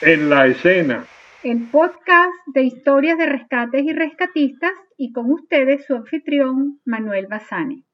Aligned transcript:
En 0.00 0.30
la 0.30 0.46
escena. 0.46 1.04
El 1.42 1.70
podcast 1.70 2.32
de 2.54 2.62
historias 2.62 3.18
de 3.18 3.26
rescates 3.26 3.82
y 3.82 3.92
rescatistas 3.92 4.70
y 4.96 5.12
con 5.12 5.32
ustedes 5.32 5.86
su 5.86 5.96
anfitrión 5.96 6.78
Manuel 6.84 7.26
Bazani. 7.26 7.84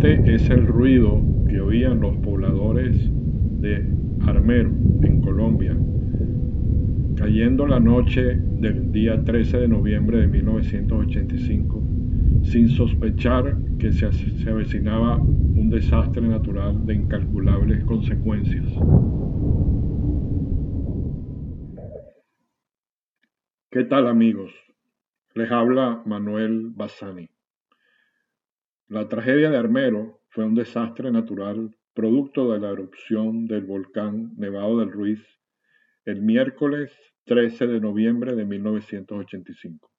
Este 0.00 0.32
es 0.32 0.48
el 0.48 0.64
ruido 0.64 1.20
que 1.48 1.60
oían 1.60 1.98
los 1.98 2.16
pobladores 2.18 3.10
de 3.60 3.84
Armero, 4.20 4.70
en 5.02 5.20
Colombia, 5.20 5.76
cayendo 7.16 7.66
la 7.66 7.80
noche 7.80 8.36
del 8.36 8.92
día 8.92 9.24
13 9.24 9.58
de 9.58 9.66
noviembre 9.66 10.18
de 10.18 10.28
1985, 10.28 11.82
sin 12.44 12.68
sospechar 12.68 13.58
que 13.80 13.90
se, 13.90 14.12
se 14.12 14.48
avecinaba 14.48 15.16
un 15.18 15.68
desastre 15.68 16.22
natural 16.22 16.86
de 16.86 16.94
incalculables 16.94 17.82
consecuencias. 17.82 18.66
¿Qué 23.68 23.82
tal 23.82 24.06
amigos? 24.06 24.52
Les 25.34 25.50
habla 25.50 26.02
Manuel 26.06 26.70
Bassani. 26.72 27.28
La 28.90 29.06
tragedia 29.06 29.50
de 29.50 29.58
Armero 29.58 30.22
fue 30.30 30.46
un 30.46 30.54
desastre 30.54 31.10
natural 31.10 31.76
producto 31.92 32.50
de 32.50 32.58
la 32.58 32.70
erupción 32.70 33.46
del 33.46 33.66
volcán 33.66 34.32
Nevado 34.38 34.78
del 34.78 34.90
Ruiz 34.90 35.20
el 36.06 36.22
miércoles 36.22 36.90
13 37.26 37.66
de 37.66 37.80
noviembre 37.80 38.34
de 38.34 38.46
1985, 38.46 39.92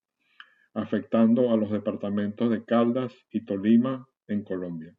afectando 0.74 1.54
a 1.54 1.58
los 1.58 1.70
departamentos 1.70 2.50
de 2.50 2.66
Caldas 2.66 3.14
y 3.30 3.46
Tolima 3.46 4.08
en 4.28 4.44
Colombia. 4.44 4.96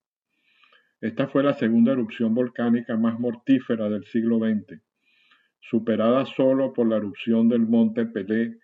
Esta 1.00 1.26
fue 1.26 1.42
la 1.42 1.54
segunda 1.54 1.91
erupción 1.91 2.32
volcánica 2.32 2.97
más 2.97 3.19
mortífera 3.19 3.88
del 3.88 4.04
siglo 4.04 4.38
XX, 4.38 4.81
superada 5.59 6.26
solo 6.26 6.72
por 6.72 6.88
la 6.88 6.98
erupción 6.98 7.48
del 7.48 7.66
monte 7.66 8.06
Pelé 8.06 8.56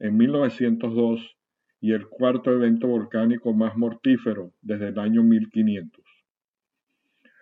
en 0.00 0.18
1902 0.18 1.34
y 1.80 1.92
el 1.92 2.06
cuarto 2.08 2.52
evento 2.52 2.88
volcánico 2.88 3.52
más 3.52 3.76
mortífero 3.76 4.52
desde 4.62 4.88
el 4.88 4.98
año 4.98 5.22
1500. 5.22 6.04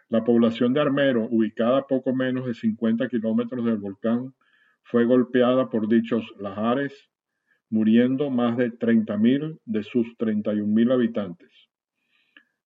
La 0.09 0.23
población 0.25 0.73
de 0.75 0.81
Armero, 0.81 1.27
ubicada 1.31 1.79
a 1.79 1.87
poco 1.87 2.15
menos 2.15 2.47
de 2.47 2.55
50 2.55 3.09
kilómetros 3.09 3.65
del 3.65 3.79
volcán, 3.79 4.35
fue 4.83 5.05
golpeada 5.05 5.71
por 5.71 5.89
dichos 5.89 6.23
lajares, 6.39 6.93
muriendo 7.71 8.31
más 8.31 8.57
de 8.57 8.71
30.000 8.71 9.59
de 9.65 9.83
sus 9.83 10.07
31.000 10.19 10.93
habitantes. 10.93 11.51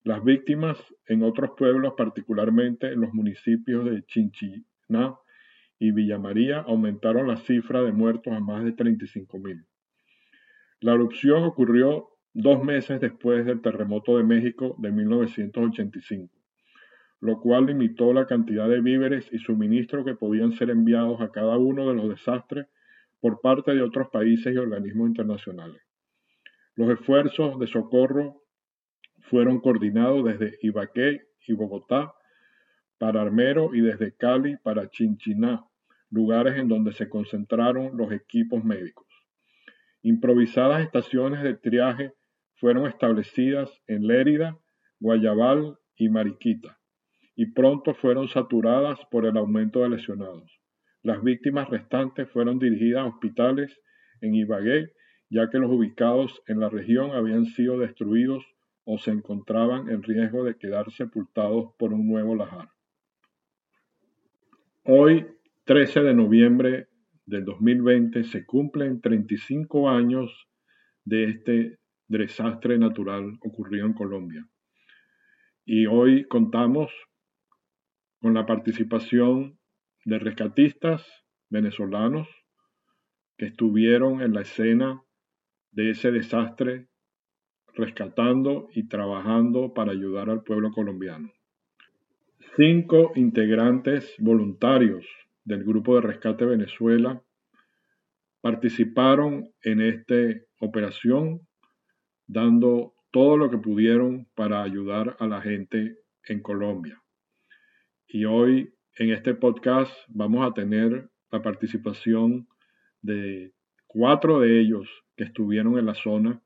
Las 0.02 0.24
víctimas 0.24 0.78
en 1.06 1.22
otros 1.22 1.50
pueblos, 1.56 1.94
particularmente 1.96 2.88
en 2.88 3.00
los 3.00 3.12
municipios 3.14 3.84
de 3.84 4.04
Chinchiná 4.04 5.14
y 5.78 5.92
Villa 5.92 6.18
María, 6.18 6.60
aumentaron 6.60 7.28
la 7.28 7.36
cifra 7.36 7.82
de 7.82 7.92
muertos 7.92 8.32
a 8.32 8.40
más 8.40 8.64
de 8.64 8.74
35.000. 8.74 9.64
La 10.80 10.94
erupción 10.94 11.42
ocurrió 11.42 12.10
dos 12.32 12.62
meses 12.62 13.00
después 13.00 13.44
del 13.44 13.60
terremoto 13.60 14.16
de 14.16 14.22
México 14.22 14.76
de 14.78 14.92
1985, 14.92 16.32
lo 17.20 17.40
cual 17.40 17.66
limitó 17.66 18.12
la 18.12 18.26
cantidad 18.26 18.68
de 18.68 18.80
víveres 18.80 19.28
y 19.32 19.38
suministros 19.38 20.04
que 20.04 20.14
podían 20.14 20.52
ser 20.52 20.70
enviados 20.70 21.20
a 21.20 21.32
cada 21.32 21.58
uno 21.58 21.88
de 21.88 21.96
los 21.96 22.08
desastres 22.08 22.68
por 23.18 23.40
parte 23.40 23.74
de 23.74 23.82
otros 23.82 24.08
países 24.10 24.54
y 24.54 24.56
organismos 24.56 25.08
internacionales. 25.08 25.82
Los 26.76 26.90
esfuerzos 26.90 27.58
de 27.58 27.66
socorro 27.66 28.44
fueron 29.22 29.60
coordinados 29.60 30.24
desde 30.24 30.58
Ibaqué 30.62 31.22
y 31.48 31.54
Bogotá 31.54 32.14
para 32.98 33.22
Armero 33.22 33.74
y 33.74 33.80
desde 33.80 34.14
Cali 34.14 34.56
para 34.58 34.88
Chinchiná, 34.88 35.64
lugares 36.10 36.56
en 36.56 36.68
donde 36.68 36.92
se 36.92 37.08
concentraron 37.08 37.96
los 37.96 38.12
equipos 38.12 38.62
médicos. 38.62 39.07
Improvisadas 40.02 40.82
estaciones 40.82 41.42
de 41.42 41.54
triaje 41.54 42.12
fueron 42.54 42.86
establecidas 42.86 43.70
en 43.86 44.06
Lérida, 44.06 44.58
Guayabal 45.00 45.76
y 45.96 46.08
Mariquita, 46.08 46.78
y 47.34 47.46
pronto 47.46 47.94
fueron 47.94 48.28
saturadas 48.28 48.98
por 49.10 49.26
el 49.26 49.36
aumento 49.36 49.80
de 49.80 49.90
lesionados. 49.90 50.60
Las 51.02 51.22
víctimas 51.22 51.68
restantes 51.68 52.28
fueron 52.30 52.58
dirigidas 52.58 53.02
a 53.02 53.08
hospitales 53.08 53.80
en 54.20 54.34
Ibagué, 54.34 54.92
ya 55.30 55.48
que 55.50 55.58
los 55.58 55.70
ubicados 55.70 56.42
en 56.46 56.60
la 56.60 56.68
región 56.68 57.12
habían 57.12 57.46
sido 57.46 57.78
destruidos 57.78 58.44
o 58.84 58.98
se 58.98 59.10
encontraban 59.10 59.88
en 59.90 60.02
riesgo 60.02 60.44
de 60.44 60.56
quedar 60.56 60.90
sepultados 60.90 61.72
por 61.78 61.92
un 61.92 62.08
nuevo 62.08 62.34
lajar. 62.34 62.70
Hoy, 64.84 65.26
13 65.64 66.00
de 66.00 66.14
noviembre 66.14 66.88
del 67.28 67.44
2020 67.44 68.24
se 68.24 68.46
cumplen 68.46 69.02
35 69.02 69.90
años 69.90 70.48
de 71.04 71.24
este 71.24 71.78
desastre 72.08 72.78
natural 72.78 73.38
ocurrido 73.42 73.86
en 73.86 73.92
Colombia. 73.92 74.48
Y 75.66 75.86
hoy 75.86 76.24
contamos 76.24 76.90
con 78.20 78.32
la 78.32 78.46
participación 78.46 79.58
de 80.06 80.18
rescatistas 80.18 81.06
venezolanos 81.50 82.26
que 83.36 83.46
estuvieron 83.46 84.22
en 84.22 84.32
la 84.32 84.40
escena 84.40 85.02
de 85.72 85.90
ese 85.90 86.10
desastre 86.10 86.88
rescatando 87.74 88.68
y 88.72 88.88
trabajando 88.88 89.74
para 89.74 89.92
ayudar 89.92 90.30
al 90.30 90.42
pueblo 90.42 90.72
colombiano. 90.72 91.30
Cinco 92.56 93.12
integrantes 93.16 94.14
voluntarios 94.18 95.06
del 95.44 95.64
Grupo 95.64 95.94
de 95.94 96.02
Rescate 96.02 96.44
Venezuela 96.44 97.22
participaron 98.40 99.50
en 99.62 99.80
esta 99.80 100.14
operación 100.60 101.40
dando 102.26 102.94
todo 103.10 103.36
lo 103.36 103.50
que 103.50 103.58
pudieron 103.58 104.28
para 104.34 104.62
ayudar 104.62 105.16
a 105.18 105.26
la 105.26 105.40
gente 105.40 105.98
en 106.24 106.40
Colombia. 106.40 107.02
Y 108.06 108.24
hoy 108.24 108.74
en 108.96 109.10
este 109.10 109.34
podcast 109.34 109.92
vamos 110.08 110.46
a 110.46 110.52
tener 110.52 111.10
la 111.30 111.42
participación 111.42 112.48
de 113.00 113.52
cuatro 113.86 114.40
de 114.40 114.60
ellos 114.60 114.88
que 115.16 115.24
estuvieron 115.24 115.78
en 115.78 115.86
la 115.86 115.94
zona 115.94 116.42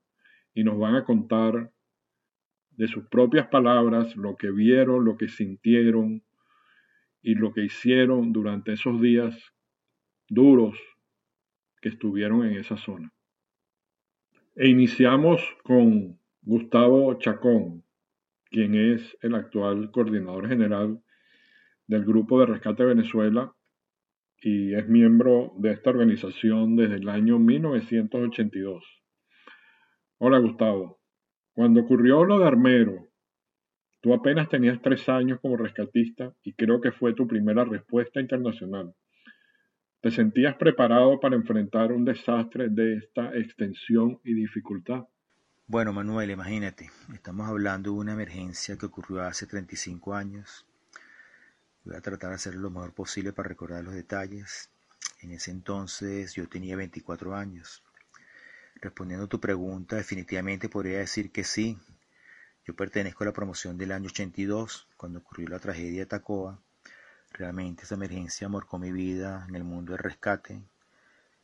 y 0.55 0.65
nos 0.65 0.79
van 0.79 0.97
a 0.97 1.05
contar 1.05 1.73
de 2.71 2.89
sus 2.89 3.07
propias 3.09 3.49
palabras 3.49 4.17
lo 4.17 4.37
que 4.37 4.51
vieron, 4.51 5.05
lo 5.05 5.17
que 5.17 5.29
sintieron, 5.29 6.23
y 7.23 7.37
lo 7.37 7.53
que 7.53 7.65
hicieron 7.65 8.33
durante 8.33 8.73
esos 8.73 9.01
días 9.01 9.55
duros 10.29 10.77
que 11.83 11.91
estuvieron 11.91 12.47
en 12.47 12.57
esa 12.57 12.79
zona. 12.79 13.13
E 14.57 14.69
iniciamos 14.69 15.43
con 15.63 16.19
Gustavo 16.41 17.19
Chacón, 17.19 17.85
quien 18.45 18.75
es 18.75 19.19
el 19.21 19.35
actual 19.35 19.91
coordinador 19.91 20.49
general 20.49 21.03
del 21.87 22.07
Grupo 22.07 22.41
de 22.41 22.47
Rescate 22.47 22.85
Venezuela 22.85 23.53
y 24.41 24.75
es 24.75 24.89
miembro 24.89 25.53
de 25.59 25.73
esta 25.73 25.91
organización 25.91 26.77
desde 26.77 26.97
el 26.97 27.09
año 27.11 27.39
1982. 27.39 28.85
Hola 30.17 30.39
Gustavo, 30.39 31.01
cuando 31.53 31.83
ocurrió 31.83 32.25
lo 32.25 32.39
de 32.39 32.47
Armero 32.47 33.13
Tú 34.03 34.13
apenas 34.13 34.49
tenías 34.49 34.83
tres 34.83 35.09
años 35.09 35.39
como 35.41 35.57
rescatista 35.57 36.35
y 36.43 36.55
creo 36.55 36.81
que 36.81 36.91
fue 36.91 37.15
tu 37.15 37.29
primera 37.29 37.65
respuesta 37.65 38.21
internacional. 38.21 38.93
¿Te 40.03 40.11
sentías 40.11 40.57
preparado 40.57 41.21
para 41.21 41.37
enfrentar 41.37 41.93
un 41.93 42.05
desastre 42.05 42.69
de 42.69 42.97
esta 42.97 43.37
extensión 43.39 44.19
y 44.25 44.35
dificultad? 44.35 45.05
Bueno, 45.69 45.93
Manuel, 45.93 46.33
imagínate, 46.33 46.91
estamos 47.15 47.49
hablando 47.49 47.93
de 47.93 47.99
una 47.99 48.15
emergencia 48.15 48.77
que 48.77 48.87
ocurrió 48.87 49.23
hace 49.23 49.47
35 49.47 50.13
años. 50.13 50.67
Voy 51.85 51.95
a 51.95 52.01
tratar 52.01 52.31
de 52.31 52.35
hacer 52.35 52.57
lo 52.57 52.69
mejor 52.69 52.93
posible 52.93 53.33
para 53.33 53.49
recordar 53.49 53.85
los 53.85 53.95
detalles. 53.95 54.71
En 55.21 55.31
ese 55.31 55.53
entonces 55.53 56.35
yo 56.35 56.49
tenía 56.49 56.75
24 56.75 57.37
años. 57.37 57.85
Respondiendo 58.81 59.27
a 59.27 59.29
tu 59.29 59.39
pregunta, 59.39 59.95
definitivamente 59.95 60.69
podría 60.69 60.99
decir 60.99 61.31
que 61.31 61.45
sí, 61.45 61.79
yo 62.67 62.75
pertenezco 62.75 63.23
a 63.23 63.29
la 63.29 63.33
promoción 63.33 63.79
del 63.79 63.93
año 63.93 64.07
82, 64.07 64.89
cuando 64.97 65.21
ocurrió 65.21 65.47
la 65.47 65.61
tragedia 65.61 66.01
de 66.01 66.07
Tacoa, 66.07 66.61
Realmente 67.35 67.85
esa 67.85 67.95
emergencia 67.95 68.49
marcó 68.51 68.79
mi 68.79 68.93
vida 68.93 69.47
en 69.49 69.55
el 69.55 69.65
mundo 69.65 69.93
del 69.93 70.03
rescate. 70.03 70.63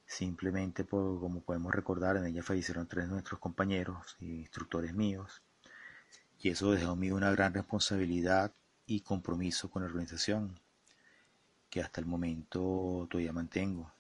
Simplemente 0.05 0.85
por, 0.85 1.19
como 1.19 1.41
podemos 1.41 1.75
recordar, 1.75 2.17
en 2.19 2.27
ella 2.27 2.43
fallecieron 2.43 2.87
tres 2.87 3.07
de 3.07 3.13
nuestros 3.13 3.41
compañeros 3.41 4.17
y 4.21 4.41
instructores 4.41 4.93
míos. 4.93 5.43
Y 6.41 6.51
eso 6.51 6.73
dejó 6.73 6.93
en 6.93 6.99
mí 6.99 7.11
una 7.11 7.31
gran 7.31 7.55
responsabilidad 7.55 8.53
y 8.87 9.01
compromiso 9.01 9.71
con 9.71 9.83
la 9.83 9.89
organización, 9.89 10.61
que 11.71 11.81
hasta 11.81 12.01
el 12.01 12.07
momento 12.07 13.07
todavía 13.11 13.33
mantengo. 13.33 13.91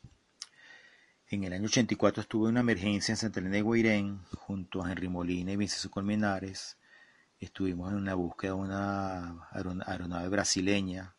En 1.31 1.44
el 1.44 1.52
año 1.55 1.67
84 1.67 2.23
estuve 2.23 2.49
en 2.49 2.52
una 2.52 2.61
emergencia 2.61 3.12
en 3.12 3.17
Santa 3.17 3.40
Elena 3.40 3.56
de 3.56 3.62
Guairén 3.62 4.23
junto 4.37 4.82
a 4.82 4.90
Henry 4.90 5.08
Molina 5.08 5.52
y 5.52 5.56
Vincenzo 5.56 5.90
Colmenares. 5.90 6.76
Estuvimos 7.40 7.90
en 7.93 7.99
una 7.99 8.14
búsqueda 8.14 8.52
de 8.52 8.58
una 8.58 9.49
aeronave 9.52 10.29
brasileña 10.29 11.14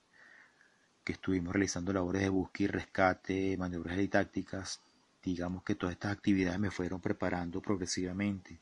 que 1.10 1.14
estuvimos 1.14 1.54
realizando 1.54 1.92
labores 1.92 2.22
de 2.22 2.30
búsqueda 2.30 2.66
y 2.66 2.68
rescate, 2.68 3.58
maniobras 3.58 3.98
y 3.98 4.08
tácticas. 4.10 4.80
Digamos 5.24 5.64
que 5.64 5.74
todas 5.74 5.94
estas 5.94 6.12
actividades 6.12 6.60
me 6.60 6.70
fueron 6.70 7.02
preparando 7.02 7.64
progresivamente. 7.64 8.60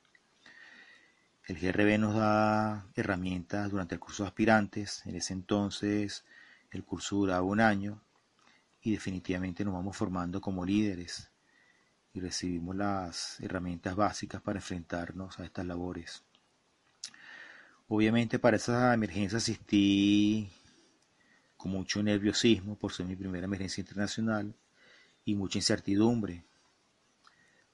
El 1.45 1.59
GRB 1.59 1.99
nos 1.99 2.15
da 2.15 2.87
herramientas 2.95 3.69
durante 3.69 3.95
el 3.95 3.99
curso 3.99 4.23
de 4.23 4.27
aspirantes. 4.27 5.05
En 5.05 5.17
ese 5.17 5.33
entonces 5.33 6.23
el 6.71 6.85
curso 6.85 7.17
duraba 7.17 7.41
un 7.41 7.59
año 7.59 8.01
y 8.81 8.93
definitivamente 8.93 9.65
nos 9.65 9.73
vamos 9.73 9.97
formando 9.97 10.39
como 10.39 10.63
líderes 10.63 11.29
y 12.13 12.21
recibimos 12.21 12.77
las 12.77 13.41
herramientas 13.41 13.93
básicas 13.97 14.41
para 14.41 14.59
enfrentarnos 14.59 15.37
a 15.37 15.43
estas 15.43 15.65
labores. 15.65 16.23
Obviamente 17.89 18.39
para 18.39 18.55
esa 18.55 18.93
emergencia 18.93 19.37
asistí 19.37 20.49
con 21.57 21.71
mucho 21.71 22.01
nerviosismo 22.01 22.77
por 22.77 22.93
ser 22.93 23.05
mi 23.05 23.15
primera 23.15 23.45
emergencia 23.45 23.81
internacional 23.81 24.53
y 25.25 25.35
mucha 25.35 25.57
incertidumbre, 25.57 26.45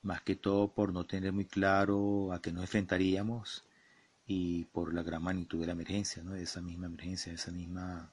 más 0.01 0.21
que 0.21 0.35
todo 0.35 0.74
por 0.74 0.94
no 0.94 1.06
tener 1.06 1.31
muy 1.33 1.45
claro 1.45 2.33
a 2.33 2.41
qué 2.41 2.51
nos 2.51 2.63
enfrentaríamos 2.63 3.63
y 4.25 4.65
por 4.65 4.94
la 4.94 5.03
gran 5.03 5.24
magnitud 5.24 5.59
de 5.59 5.68
la 5.68 5.74
emergencia, 5.74 6.24
¿no? 6.24 6.31
de 6.31 6.44
esa 6.44 6.62
misma 6.62 6.88
emergencia, 6.88 7.31
de 7.31 7.35
esa 7.35 7.51
misma 7.51 8.12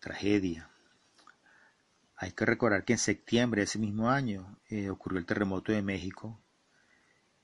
tragedia. 0.00 0.68
Hay 2.16 2.32
que 2.32 2.44
recordar 2.44 2.84
que 2.84 2.92
en 2.92 2.98
septiembre 2.98 3.60
de 3.60 3.64
ese 3.64 3.78
mismo 3.78 4.10
año 4.10 4.58
eh, 4.68 4.90
ocurrió 4.90 5.18
el 5.18 5.26
terremoto 5.26 5.72
de 5.72 5.82
México. 5.82 6.38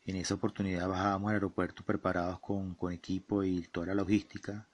En 0.05 0.17
esa 0.17 0.35
oportunidad 0.35 0.89
bajábamos 0.89 1.31
al 1.31 1.35
aeropuerto 1.37 1.85
preparados 1.85 2.41
con, 2.41 2.77
equipo 2.93 3.45
y 3.45 3.63
toda 3.63 3.87
la 3.87 3.95
logística, 3.95 4.69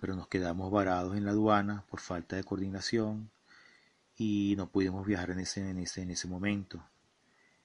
pero 0.00 0.14
nos 0.14 0.28
quedamos 0.28 0.70
varados 0.70 1.16
en 1.16 1.24
la 1.24 1.32
aduana 1.32 1.84
por 1.90 2.00
falta 2.00 2.36
de 2.36 2.44
coordinación 2.44 3.30
y 4.16 4.54
no 4.56 4.68
pudimos 4.70 5.06
viajar 5.06 5.30
en 5.30 5.40
ese, 5.40 5.68
en 5.68 5.78
ese, 5.78 6.02
en 6.02 6.10
ese 6.10 6.28
momento. 6.28 6.82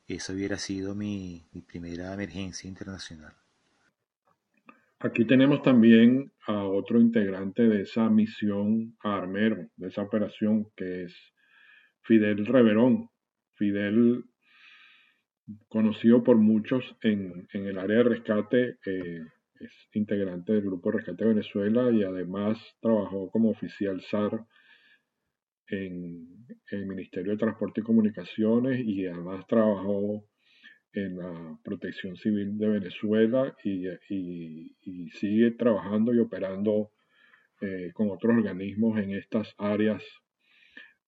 Esa 0.08 0.34
hubiera 0.34 0.58
sido 0.58 0.96
mi, 0.96 1.46
mi 1.54 1.62
primera 1.62 2.14
emergencia 2.14 2.68
internacional. 2.68 3.34
Aquí 5.00 5.26
tenemos 5.26 5.62
también 5.62 6.32
a 6.48 6.64
otro 6.64 7.02
integrante 7.02 7.64
de 7.64 7.82
esa 7.82 8.10
misión 8.10 8.96
a 9.04 9.18
Armero, 9.18 9.68
de 9.76 9.90
esa 9.90 10.02
operación, 10.02 10.68
que 10.78 11.04
es 11.04 11.34
Fidel 12.04 12.46
Reverón. 12.46 13.10
Fidel, 13.56 14.24
conocido 15.68 16.24
por 16.24 16.38
muchos 16.38 16.96
en, 17.02 17.48
el 17.52 17.78
área 17.78 17.98
de 17.98 18.04
rescate, 18.04 18.78
eh, 18.86 19.22
integrante 19.94 20.54
del 20.54 20.64
Grupo 20.64 20.92
Rescate 20.92 21.26
Venezuela 21.26 21.92
y 21.92 22.04
además 22.04 22.58
trabajó 22.82 23.30
como 23.32 23.50
oficial 23.50 24.02
SAR 24.02 24.46
en 25.68 26.46
el 26.72 26.86
Ministerio 26.86 27.32
de 27.32 27.38
Transporte 27.38 27.82
y 27.82 27.84
Comunicaciones 27.84 28.80
y 28.86 29.06
además 29.06 29.46
trabajó 29.48 30.26
en 30.94 31.18
la 31.18 31.58
Protección 31.64 32.16
Civil 32.18 32.58
de 32.58 32.70
Venezuela 32.70 33.56
y, 33.64 35.10
sigue 35.20 35.52
trabajando 35.52 36.14
y 36.14 36.20
operando 36.20 36.92
eh, 37.62 37.92
con 37.94 38.12
otros 38.12 38.38
organismos 38.38 39.00
en 39.00 39.12
estas 39.12 39.54
áreas 39.58 40.04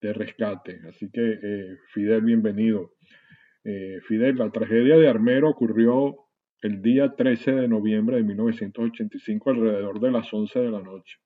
de 0.01 0.13
rescate. 0.13 0.79
Así 0.87 1.09
que, 1.11 1.21
eh, 1.21 1.77
Fidel, 1.93 2.21
bienvenido. 2.21 2.91
Eh, 3.63 3.99
Fidel, 4.07 4.37
la 4.37 4.51
tragedia 4.51 4.97
de 4.97 5.07
Armero 5.07 5.49
ocurrió 5.49 6.24
el 6.61 6.81
día 6.81 7.15
13 7.15 7.51
de 7.53 7.67
noviembre 7.67 8.17
de 8.17 8.23
1985 8.23 9.49
alrededor 9.49 9.99
de 9.99 10.11
las 10.11 10.33
11 10.33 10.59
de 10.59 10.71
la 10.71 10.81
noche. 10.81 11.17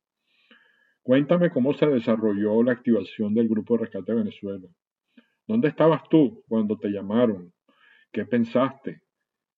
Cuéntame 1.02 1.50
cómo 1.50 1.74
se 1.74 1.88
desarrolló 1.88 2.62
la 2.64 2.74
activación 2.74 3.34
del 3.34 3.48
Grupo 3.48 3.76
de 3.76 3.86
Rescate 3.86 4.12
de 4.12 4.18
Venezuela. 4.20 4.68
¿Dónde 5.48 5.70
estabas 5.70 6.04
tú 6.10 6.44
cuando 6.48 6.78
te 6.78 6.90
llamaron? 6.90 7.54
¿Qué 8.12 8.26
pensaste? 8.26 9.02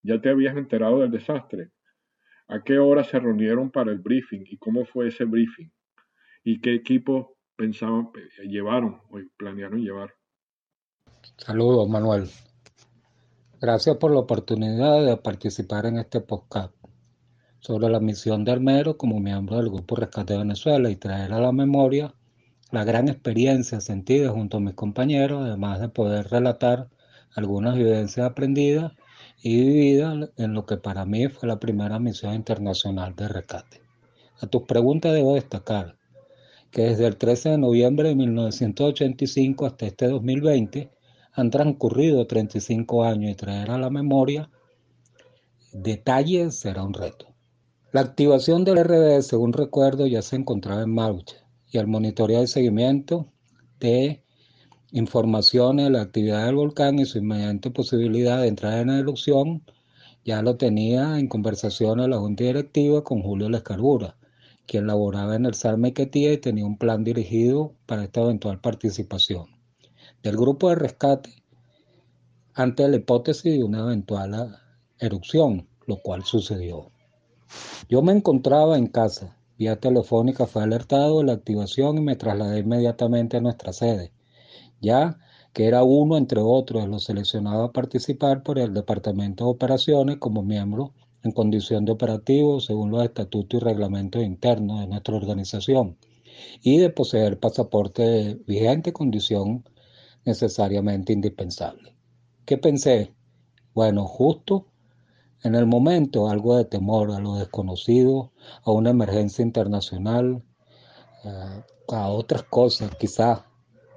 ¿Ya 0.03 0.21
te 0.21 0.29
habías 0.29 0.55
enterado 0.55 0.99
del 0.99 1.11
desastre? 1.11 1.71
¿A 2.47 2.63
qué 2.63 2.79
hora 2.79 3.03
se 3.03 3.19
reunieron 3.19 3.71
para 3.71 3.91
el 3.91 3.99
briefing 3.99 4.43
y 4.45 4.57
cómo 4.57 4.85
fue 4.85 5.07
ese 5.07 5.25
briefing? 5.25 5.71
¿Y 6.43 6.59
qué 6.59 6.73
equipo 6.73 7.37
pensaban, 7.61 8.09
eh, 8.15 8.47
llevaron 8.47 9.01
o 9.11 9.19
planearon 9.37 9.81
llevar. 9.81 10.15
Saludos, 11.37 11.87
Manuel. 11.87 12.27
Gracias 13.61 13.97
por 13.97 14.11
la 14.11 14.21
oportunidad 14.21 15.05
de 15.05 15.17
participar 15.17 15.85
en 15.85 15.99
este 15.99 16.19
podcast 16.19 16.73
sobre 17.59 17.89
la 17.89 17.99
misión 17.99 18.43
de 18.43 18.53
Armero 18.53 18.97
como 18.97 19.19
miembro 19.19 19.57
del 19.57 19.69
Grupo 19.69 19.95
Rescate 19.95 20.33
de 20.33 20.39
Venezuela 20.39 20.89
y 20.89 20.95
traer 20.95 21.31
a 21.31 21.39
la 21.39 21.51
memoria 21.51 22.15
la 22.71 22.83
gran 22.85 23.07
experiencia 23.07 23.79
sentida 23.79 24.31
junto 24.31 24.57
a 24.57 24.61
mis 24.61 24.73
compañeros, 24.73 25.45
además 25.45 25.79
de 25.79 25.89
poder 25.89 26.29
relatar 26.29 26.89
algunas 27.35 27.75
vivencias 27.75 28.25
aprendidas 28.25 28.93
y 29.43 29.57
vividas 29.57 30.31
en 30.37 30.55
lo 30.55 30.65
que 30.65 30.77
para 30.77 31.05
mí 31.05 31.27
fue 31.27 31.47
la 31.47 31.59
primera 31.59 31.99
misión 31.99 32.33
internacional 32.33 33.15
de 33.15 33.27
rescate. 33.27 33.83
A 34.39 34.47
tus 34.47 34.63
preguntas 34.63 35.13
debo 35.13 35.35
destacar 35.35 35.97
que 36.71 36.81
desde 36.81 37.05
el 37.05 37.15
13 37.15 37.49
de 37.49 37.57
noviembre 37.59 38.09
de 38.09 38.15
1985 38.15 39.67
hasta 39.67 39.85
este 39.85 40.07
2020 40.07 40.89
han 41.33 41.49
transcurrido 41.49 42.27
35 42.27 43.03
años 43.03 43.31
y 43.31 43.35
traer 43.35 43.71
a 43.71 43.77
la 43.77 43.89
memoria 43.89 44.49
detalles 45.71 46.59
será 46.59 46.83
un 46.83 46.93
reto. 46.93 47.27
La 47.93 48.01
activación 48.01 48.63
del 48.63 48.83
RD, 48.83 49.21
según 49.21 49.53
recuerdo, 49.53 50.07
ya 50.07 50.21
se 50.21 50.35
encontraba 50.35 50.83
en 50.83 50.93
marcha 50.93 51.37
y 51.69 51.77
el 51.77 51.87
monitoreo 51.87 52.41
de 52.41 52.47
seguimiento 52.47 53.27
de 53.79 54.23
informaciones 54.91 55.85
de 55.85 55.91
la 55.91 56.01
actividad 56.01 56.45
del 56.45 56.55
volcán 56.55 56.99
y 56.99 57.05
su 57.05 57.17
inmediata 57.17 57.69
posibilidad 57.69 58.41
de 58.41 58.47
entrar 58.47 58.79
en 58.79 58.89
erupción 58.89 59.63
ya 60.23 60.41
lo 60.41 60.57
tenía 60.57 61.17
en 61.17 61.27
conversaciones 61.27 62.07
la 62.07 62.19
Junta 62.19 62.43
Directiva 62.43 63.03
con 63.03 63.21
Julio 63.21 63.49
Lescarbura 63.49 64.17
quien 64.67 64.87
laboraba 64.87 65.35
en 65.35 65.45
el 65.45 65.53
SAR 65.53 65.77
Mequetía 65.77 66.33
y 66.33 66.37
tenía 66.37 66.65
un 66.65 66.77
plan 66.77 67.03
dirigido 67.03 67.73
para 67.85 68.03
esta 68.03 68.21
eventual 68.21 68.59
participación 68.59 69.60
del 70.23 70.37
grupo 70.37 70.69
de 70.69 70.75
rescate 70.75 71.43
ante 72.53 72.87
la 72.87 72.97
hipótesis 72.97 73.53
de 73.57 73.63
una 73.63 73.79
eventual 73.79 74.59
erupción, 74.99 75.67
lo 75.87 75.97
cual 76.01 76.23
sucedió. 76.23 76.91
Yo 77.89 78.01
me 78.01 78.11
encontraba 78.11 78.77
en 78.77 78.87
casa, 78.87 79.37
vía 79.57 79.79
telefónica 79.79 80.45
fue 80.45 80.63
alertado 80.63 81.19
de 81.19 81.25
la 81.25 81.33
activación 81.33 81.97
y 81.97 82.01
me 82.01 82.15
trasladé 82.15 82.59
inmediatamente 82.59 83.37
a 83.37 83.41
nuestra 83.41 83.73
sede, 83.73 84.11
ya 84.79 85.17
que 85.53 85.65
era 85.65 85.83
uno 85.83 86.17
entre 86.17 86.39
otros 86.39 86.87
los 86.87 87.03
seleccionados 87.03 87.69
a 87.69 87.73
participar 87.73 88.43
por 88.43 88.59
el 88.59 88.73
Departamento 88.73 89.45
de 89.45 89.51
Operaciones 89.51 90.17
como 90.17 90.43
miembro 90.43 90.93
en 91.23 91.31
condición 91.31 91.85
de 91.85 91.91
operativo 91.91 92.59
según 92.59 92.91
los 92.91 93.03
estatutos 93.03 93.61
y 93.61 93.63
reglamentos 93.63 94.23
internos 94.23 94.79
de 94.79 94.87
nuestra 94.87 95.15
organización 95.15 95.97
y 96.63 96.77
de 96.77 96.89
poseer 96.89 97.39
pasaporte 97.39 98.39
vigente, 98.47 98.93
condición 98.93 99.63
necesariamente 100.25 101.13
indispensable. 101.13 101.95
¿Qué 102.45 102.57
pensé? 102.57 103.13
Bueno, 103.73 104.05
justo 104.05 104.67
en 105.43 105.55
el 105.55 105.65
momento 105.65 106.29
algo 106.29 106.57
de 106.57 106.65
temor 106.65 107.11
a 107.11 107.19
lo 107.19 107.35
desconocido, 107.35 108.31
a 108.63 108.71
una 108.71 108.91
emergencia 108.91 109.43
internacional, 109.43 110.43
eh, 111.23 111.63
a 111.89 112.09
otras 112.09 112.43
cosas 112.43 112.95
quizás, 112.95 113.41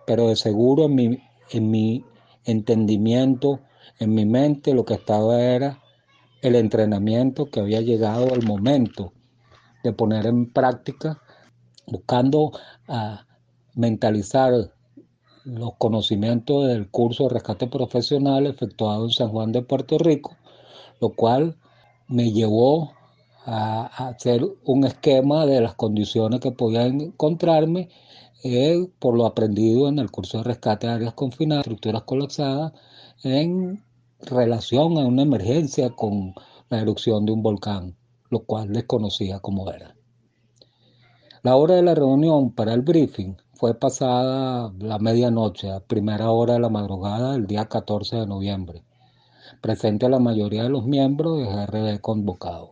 pero 0.07 0.28
de 0.28 0.37
seguro 0.37 0.85
en 0.85 0.95
mi, 0.95 1.19
en 1.50 1.71
mi 1.71 2.04
entendimiento, 2.45 3.61
en 3.99 4.14
mi 4.14 4.25
mente 4.25 4.75
lo 4.75 4.85
que 4.85 4.95
estaba 4.95 5.40
era 5.40 5.81
el 6.43 6.57
entrenamiento 6.57 7.47
que 7.47 7.61
había 7.61 7.81
llegado 7.81 8.35
el 8.35 8.47
momento 8.47 9.12
de 9.83 9.93
poner 9.93 10.26
en 10.26 10.52
práctica, 10.52 11.23
buscando 11.87 12.52
ah, 12.88 13.26
mentalizar 13.75 14.74
los 15.45 15.75
conocimientos 15.77 16.67
del 16.67 16.91
curso 16.91 17.25
de 17.25 17.35
rescate 17.35 17.67
profesional 17.67 18.47
efectuado 18.47 19.05
en 19.05 19.11
San 19.11 19.29
Juan 19.29 19.53
de 19.53 19.63
Puerto 19.63 19.99
Rico, 19.99 20.37
lo 21.01 21.11
cual 21.11 21.57
me 22.09 22.33
llevó 22.33 22.93
a, 23.45 24.09
hacer 24.09 24.43
un 24.65 24.85
esquema 24.85 25.47
de 25.47 25.61
las 25.61 25.75
condiciones 25.75 26.41
que 26.41 26.53
podía 26.53 26.87
encontrarme 26.87 27.91
eh, 28.43 28.89
por 28.99 29.17
lo 29.17 29.27
aprendido 29.27 29.89
en 29.89 29.99
el 29.99 30.11
curso 30.11 30.39
de 30.39 30.45
rescate 30.45 30.87
de 30.87 30.95
áreas 30.95 31.15
confinadas, 31.15 31.65
estructuras 31.65 32.03
colapsadas, 32.03 32.73
en 33.23 33.83
relación 34.21 34.99
a 34.99 35.07
una 35.07 35.23
emergencia 35.23 35.91
con 35.91 36.35
la 36.71 36.81
erupción 36.81 37.27
de 37.27 37.33
un 37.33 37.43
volcán, 37.43 37.97
lo 38.31 38.41
cual 38.41 38.73
desconocía 38.73 39.41
cómo 39.41 39.71
era. 39.71 39.95
La 41.43 41.57
hora 41.57 41.75
de 41.75 41.83
la 41.83 41.95
reunión 41.95 42.53
para 42.53 42.73
el 42.73 42.81
briefing 42.81 43.37
fue 43.56 43.75
pasada 43.75 44.73
la 44.78 44.99
medianoche, 44.99 45.70
a 45.70 45.80
primera 45.80 46.30
hora 46.30 46.54
de 46.54 46.61
la 46.61 46.68
madrugada 46.68 47.32
del 47.32 47.46
día 47.46 47.66
14 47.66 48.16
de 48.16 48.26
noviembre, 48.26 48.82
presente 49.61 50.08
la 50.08 50.18
mayoría 50.18 50.64
de 50.64 50.70
los 50.70 50.84
miembros 50.84 51.38
de 51.38 51.44
GRB 51.44 52.00
convocados. 52.00 52.70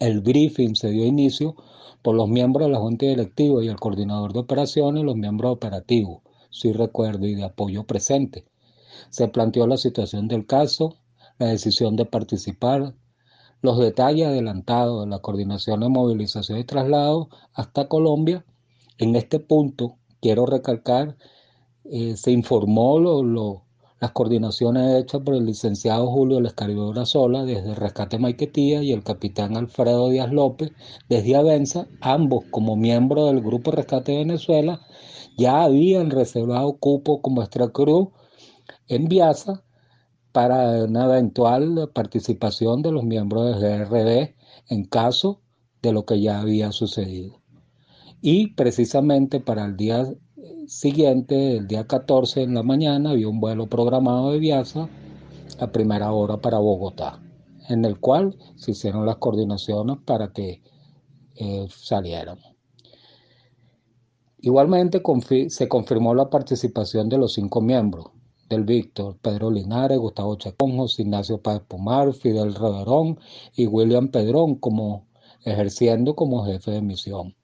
El 0.00 0.20
briefing 0.20 0.74
se 0.74 0.90
dio 0.90 1.04
inicio 1.04 1.54
por 2.02 2.14
los 2.14 2.28
miembros 2.28 2.66
de 2.66 2.72
la 2.72 2.80
Junta 2.80 3.06
Directiva 3.06 3.62
y 3.62 3.68
el 3.68 3.78
coordinador 3.78 4.32
de 4.32 4.40
operaciones 4.40 5.04
los 5.04 5.16
miembros 5.16 5.52
operativos, 5.52 6.22
si 6.50 6.72
recuerdo, 6.72 7.26
y 7.26 7.34
de 7.34 7.44
apoyo 7.44 7.84
presente. 7.84 8.46
Se 9.10 9.28
planteó 9.28 9.66
la 9.66 9.76
situación 9.76 10.28
del 10.28 10.46
caso, 10.46 10.96
la 11.38 11.48
decisión 11.48 11.94
de 11.96 12.06
participar, 12.06 12.94
los 13.60 13.78
detalles 13.78 14.26
adelantados 14.26 15.04
de 15.04 15.10
la 15.10 15.20
coordinación 15.20 15.80
de 15.80 15.88
movilización 15.88 16.58
y 16.58 16.64
traslado 16.64 17.28
hasta 17.52 17.86
Colombia. 17.86 18.44
En 18.98 19.14
este 19.14 19.38
punto, 19.38 19.98
quiero 20.22 20.46
recalcar, 20.46 21.16
eh, 21.84 22.16
se 22.16 22.30
informó 22.30 22.98
lo, 23.00 23.64
las 24.00 24.12
coordinaciones 24.12 24.94
hechas 25.02 25.20
por 25.22 25.34
el 25.34 25.44
licenciado 25.44 26.06
Julio 26.06 26.40
Lescaribe 26.40 27.04
Sola 27.04 27.44
desde 27.44 27.74
Rescate 27.74 28.18
Maiquetía 28.18 28.82
y 28.82 28.92
el 28.92 29.02
capitán 29.02 29.56
Alfredo 29.56 30.08
Díaz 30.08 30.32
López 30.32 30.70
desde 31.08 31.36
Avenza, 31.36 31.88
ambos 32.00 32.44
como 32.52 32.76
miembros 32.76 33.26
del 33.26 33.42
Grupo 33.42 33.72
Rescate 33.72 34.16
Venezuela, 34.16 34.80
ya 35.36 35.64
habían 35.64 36.10
reservado 36.10 36.78
cupo 36.78 37.20
como 37.20 37.42
extra 37.42 37.68
cruz 37.68 38.08
en 38.86 39.06
Viasa 39.06 39.64
para 40.30 40.84
una 40.84 41.06
eventual 41.06 41.90
participación 41.92 42.82
de 42.82 42.92
los 42.92 43.02
miembros 43.02 43.60
del 43.60 43.86
GRD 43.86 44.36
en 44.68 44.84
caso 44.84 45.40
de 45.82 45.92
lo 45.92 46.04
que 46.06 46.20
ya 46.20 46.40
había 46.40 46.70
sucedido. 46.70 47.41
Y 48.24 48.54
precisamente 48.54 49.40
para 49.40 49.64
el 49.64 49.76
día 49.76 50.06
siguiente, 50.68 51.56
el 51.56 51.66
día 51.66 51.88
14 51.88 52.42
en 52.42 52.54
la 52.54 52.62
mañana, 52.62 53.10
había 53.10 53.26
un 53.28 53.40
vuelo 53.40 53.66
programado 53.66 54.30
de 54.30 54.38
Viasa 54.38 54.88
a 55.58 55.72
primera 55.72 56.12
hora 56.12 56.36
para 56.36 56.58
Bogotá, 56.58 57.20
en 57.68 57.84
el 57.84 57.98
cual 57.98 58.38
se 58.54 58.70
hicieron 58.70 59.06
las 59.06 59.16
coordinaciones 59.16 59.98
para 60.04 60.32
que 60.32 60.62
eh, 61.34 61.66
salieran. 61.68 62.38
Igualmente 64.38 65.02
se 65.48 65.68
confirmó 65.68 66.14
la 66.14 66.30
participación 66.30 67.08
de 67.08 67.18
los 67.18 67.32
cinco 67.32 67.60
miembros, 67.60 68.06
del 68.48 68.62
Víctor, 68.62 69.18
Pedro 69.20 69.50
Linares, 69.50 69.98
Gustavo 69.98 70.36
Chaconjo, 70.36 70.86
Ignacio 70.96 71.42
Páez 71.42 71.62
Pomar, 71.66 72.12
Fidel 72.12 72.54
Reverón 72.54 73.18
y 73.56 73.66
William 73.66 74.08
Pedrón 74.08 74.54
como 74.56 75.06
ejerciendo 75.44 76.14
como 76.14 76.44
jefe 76.44 76.70
de 76.70 76.82
misión. 76.82 77.34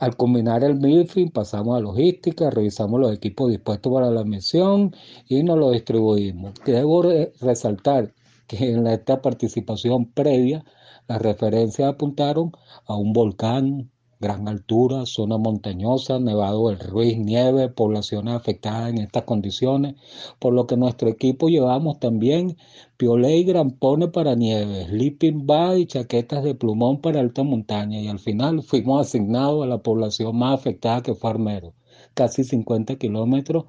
Al 0.00 0.16
culminar 0.16 0.64
el 0.64 0.76
briefing 0.76 1.28
pasamos 1.28 1.76
a 1.76 1.80
logística, 1.80 2.48
revisamos 2.48 2.98
los 2.98 3.12
equipos 3.12 3.50
dispuestos 3.50 3.92
para 3.92 4.10
la 4.10 4.24
misión 4.24 4.96
y 5.28 5.42
nos 5.42 5.58
los 5.58 5.72
distribuimos. 5.72 6.54
Debo 6.64 7.02
resaltar 7.02 8.14
que 8.46 8.72
en 8.72 8.86
esta 8.86 9.20
participación 9.20 10.06
previa 10.06 10.64
las 11.06 11.20
referencias 11.20 11.90
apuntaron 11.90 12.50
a 12.86 12.96
un 12.96 13.12
volcán, 13.12 13.89
gran 14.20 14.48
altura, 14.48 15.06
zona 15.06 15.38
montañosa, 15.38 16.20
Nevado 16.20 16.68
del 16.68 16.78
Ruiz, 16.78 17.16
nieve, 17.18 17.70
poblaciones 17.70 18.34
afectadas 18.34 18.90
en 18.90 18.98
estas 18.98 19.22
condiciones, 19.22 19.94
por 20.38 20.52
lo 20.52 20.66
que 20.66 20.76
nuestro 20.76 21.08
equipo 21.08 21.48
llevamos 21.48 21.98
también 22.00 22.58
piolé 22.98 23.38
y 23.38 23.44
grampones 23.44 24.10
para 24.10 24.34
nieve, 24.34 24.84
sleeping 24.84 25.46
bag 25.46 25.78
y 25.78 25.86
chaquetas 25.86 26.44
de 26.44 26.54
plumón 26.54 27.00
para 27.00 27.20
alta 27.20 27.42
montaña 27.44 27.98
y 27.98 28.08
al 28.08 28.18
final 28.18 28.62
fuimos 28.62 29.06
asignados 29.06 29.64
a 29.64 29.66
la 29.66 29.78
población 29.78 30.36
más 30.36 30.60
afectada 30.60 31.02
que 31.02 31.14
fue 31.14 31.30
Armero, 31.30 31.72
casi 32.12 32.44
50 32.44 32.96
kilómetros 32.96 33.64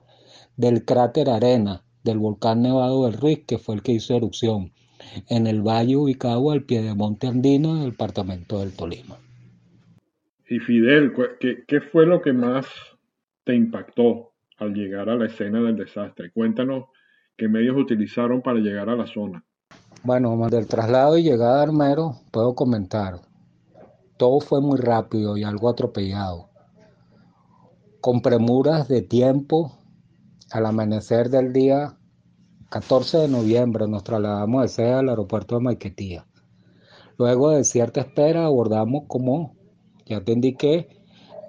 del 0.57 0.83
cráter 0.83 1.29
Arena 1.29 1.85
del 2.03 2.19
volcán 2.19 2.61
Nevado 2.61 3.05
del 3.05 3.13
Ruiz, 3.13 3.39
que 3.47 3.57
fue 3.57 3.75
el 3.75 3.83
que 3.83 3.93
hizo 3.93 4.15
erupción, 4.15 4.73
en 5.29 5.47
el 5.47 5.61
valle 5.61 5.95
ubicado 5.95 6.51
al 6.51 6.63
pie 6.63 6.81
de 6.81 6.93
Monte 6.93 7.27
Andino, 7.27 7.77
en 7.77 7.83
el 7.83 7.91
departamento 7.91 8.59
del 8.59 8.73
Tolima. 8.73 9.17
Y 10.51 10.59
Fidel, 10.59 11.13
¿qué, 11.39 11.79
fue 11.79 12.05
lo 12.05 12.21
que 12.21 12.33
más 12.33 12.65
te 13.45 13.55
impactó 13.55 14.33
al 14.57 14.73
llegar 14.73 15.07
a 15.07 15.15
la 15.15 15.27
escena 15.27 15.61
del 15.61 15.77
desastre? 15.77 16.29
Cuéntanos 16.29 16.89
qué 17.37 17.47
medios 17.47 17.77
utilizaron 17.77 18.41
para 18.41 18.59
llegar 18.59 18.89
a 18.89 18.97
la 18.97 19.07
zona. 19.07 19.45
Bueno, 20.03 20.37
del 20.49 20.67
traslado 20.67 21.17
y 21.17 21.23
llegada 21.23 21.61
a 21.61 21.63
Armero, 21.63 22.15
puedo 22.33 22.53
comentar. 22.53 23.21
Todo 24.17 24.41
fue 24.41 24.59
muy 24.59 24.77
rápido 24.77 25.37
y 25.37 25.45
algo 25.45 25.69
atropellado. 25.69 26.49
Con 28.01 28.21
premuras 28.21 28.89
de 28.89 29.03
tiempo, 29.03 29.79
al 30.51 30.65
amanecer 30.65 31.29
del 31.29 31.53
día 31.53 31.97
14 32.71 33.19
de 33.19 33.27
noviembre 33.29 33.87
nos 33.87 34.03
trasladamos 34.03 34.63
de 34.63 34.67
sede 34.67 34.93
al 34.95 35.07
aeropuerto 35.07 35.55
de 35.55 35.61
Maiquetía. 35.61 36.25
Luego 37.17 37.51
de 37.51 37.63
cierta 37.63 38.01
espera 38.01 38.43
abordamos 38.43 39.03
como 39.07 39.60
ya 40.11 40.21
te 40.23 40.33
indiqué 40.33 40.89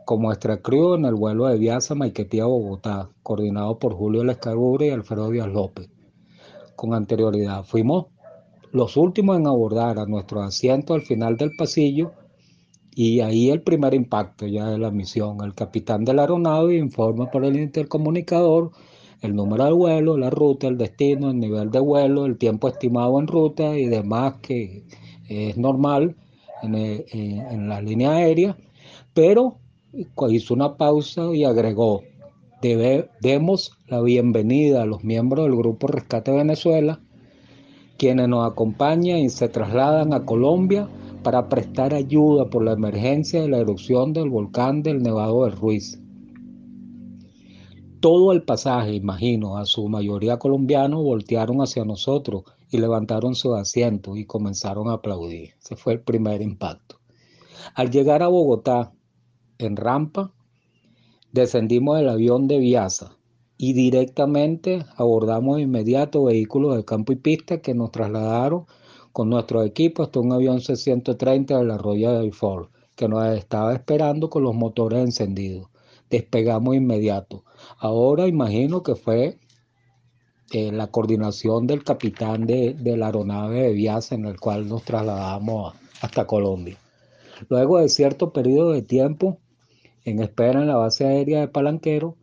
como 0.05 0.33
extra 0.33 0.61
en 0.65 1.05
el 1.05 1.15
vuelo 1.15 1.47
de 1.47 1.59
Viasa 1.59 1.97
Maiquetía 1.97 2.47
Bogotá, 2.47 3.11
coordinado 3.23 3.79
por 3.79 3.95
Julio 3.95 4.23
Lescagure 4.23 4.87
y 4.87 4.91
Alfredo 4.91 5.31
Díaz 5.31 5.49
López. 5.49 5.91
Con 6.77 6.95
anterioridad 6.95 7.65
fuimos 7.65 8.07
los 8.71 8.97
últimos 8.97 9.37
en 9.37 9.49
abordar 9.49 9.99
a 9.99 10.07
nuestro 10.07 10.43
asiento 10.43 10.95
al 10.95 11.03
final 11.03 11.37
del 11.37 11.51
pasillo 11.59 12.13
y 12.95 13.21
ahí 13.21 13.51
el 13.51 13.63
primer 13.63 13.95
impacto 13.95 14.47
ya 14.47 14.69
de 14.69 14.79
la 14.79 14.93
misión. 14.93 15.43
El 15.43 15.55
capitán 15.55 16.05
de 16.05 16.15
la 16.15 16.23
aeronave 16.23 16.77
informa 16.77 17.31
por 17.31 17.45
el 17.45 17.59
intercomunicador 17.59 18.71
el 19.23 19.35
número 19.35 19.65
del 19.65 19.75
vuelo, 19.75 20.17
la 20.17 20.31
ruta, 20.31 20.69
el 20.69 20.79
destino, 20.79 21.31
el 21.31 21.39
nivel 21.39 21.71
de 21.71 21.81
vuelo, 21.81 22.27
el 22.27 22.39
tiempo 22.39 22.69
estimado 22.69 23.19
en 23.19 23.27
ruta 23.27 23.77
y 23.77 23.87
demás 23.87 24.35
que 24.43 24.85
es 25.29 25.57
normal 25.57 26.17
en, 26.63 27.69
la 27.69 27.81
línea 27.81 28.13
aérea, 28.13 28.57
pero 29.15 29.59
hizo 30.31 30.55
una 30.55 30.77
pausa 30.77 31.35
y 31.35 31.45
agregó, 31.45 32.03
demos 33.21 33.73
la 33.89 34.01
bienvenida 34.01 34.83
a 34.83 34.87
los 34.87 35.03
miembros 35.05 35.47
del 35.47 35.57
Grupo 35.57 35.89
Rescate 35.89 36.31
Venezuela, 36.31 37.01
quienes 37.99 38.29
nos 38.29 38.51
acompañan 38.51 39.19
y 39.19 39.31
se 39.31 39.49
trasladan 39.49 40.13
a 40.15 40.25
Colombia 40.25 40.89
para 41.23 41.49
prestar 41.49 41.95
ayuda 41.95 42.51
por 42.51 42.65
la 42.65 42.73
emergencia 42.73 43.43
de 43.43 43.49
la 43.49 43.59
erupción 43.59 44.13
del 44.13 44.31
volcán 44.31 44.83
del 44.83 45.03
Nevado 45.03 45.45
del 45.45 45.57
Ruiz. 45.57 46.01
Todo 48.01 48.33
el 48.33 48.43
pasaje, 48.43 48.95
imagino, 48.95 49.57
a 49.57 49.65
su 49.65 49.89
mayoría 49.89 50.39
colombianos, 50.39 51.05
voltearon 51.05 51.59
hacia 51.59 51.85
nosotros 51.85 52.45
y 52.73 52.79
levantaron 52.79 53.35
su 53.35 53.55
asiento 53.55 54.17
y 54.17 54.25
comenzaron 54.25 54.89
a 54.89 54.95
aplaudir. 54.95 55.51
Ese 55.63 55.77
fue 55.77 55.93
el 55.93 56.01
primer 56.01 56.41
impacto. 56.41 56.99
Al 57.75 57.91
llegar 57.91 58.23
a 58.23 58.29
Bogotá, 58.29 58.93
en 59.59 59.77
rampa, 59.77 60.33
descendimos 61.31 61.99
del 61.99 62.09
avión 62.09 62.49
de 62.49 62.59
Viasa 62.59 63.19
y 63.59 63.75
directamente 63.75 64.87
abordamos 64.97 65.57
de 65.57 65.63
inmediato 65.63 66.25
vehículos 66.25 66.75
de 66.75 66.85
campo 66.85 67.13
y 67.13 67.17
pista 67.17 67.61
que 67.61 67.75
nos 67.75 67.93
trasladaron 67.93 68.65
con 69.13 69.29
nuestro 69.29 69.63
equipo 69.63 70.03
hasta 70.03 70.21
un 70.21 70.33
avión 70.33 70.63
C-130 70.63 71.59
de 71.59 71.65
la 71.65 71.77
Royal 71.77 72.25
Air 72.25 72.33
Force 72.33 72.71
que 72.97 73.07
nos 73.07 73.27
estaba 73.37 73.75
esperando 73.75 74.31
con 74.31 74.45
los 74.45 74.55
motores 74.55 75.05
encendidos. 75.05 75.69
Despegamos 76.09 76.75
inmediato. 76.75 77.45
Ahora 77.79 78.27
imagino 78.27 78.83
que 78.83 78.95
fue 78.95 79.39
eh, 80.51 80.73
la 80.73 80.89
coordinación 80.89 81.67
del 81.67 81.85
capitán 81.85 82.47
de, 82.47 82.77
la 82.97 83.07
aeronave 83.07 83.63
de 83.63 83.73
Viasa 83.73 84.15
en 84.15 84.27
el 84.27 84.39
cual 84.39 84.69
nos 84.69 84.83
trasladamos 84.83 85.75
hasta 86.01 86.27
Colombia. 86.27 86.77
Luego 87.49 87.79
de 87.79 87.89
cierto 87.89 88.33
periodo 88.33 88.73
de 88.73 88.83
tiempo, 88.83 89.39
en 90.05 90.21
espera 90.21 90.61
en 90.61 90.69
la 90.69 90.77
base 90.77 91.07
aérea 91.07 91.41
de 91.41 91.49
Palanquero, 91.49 92.17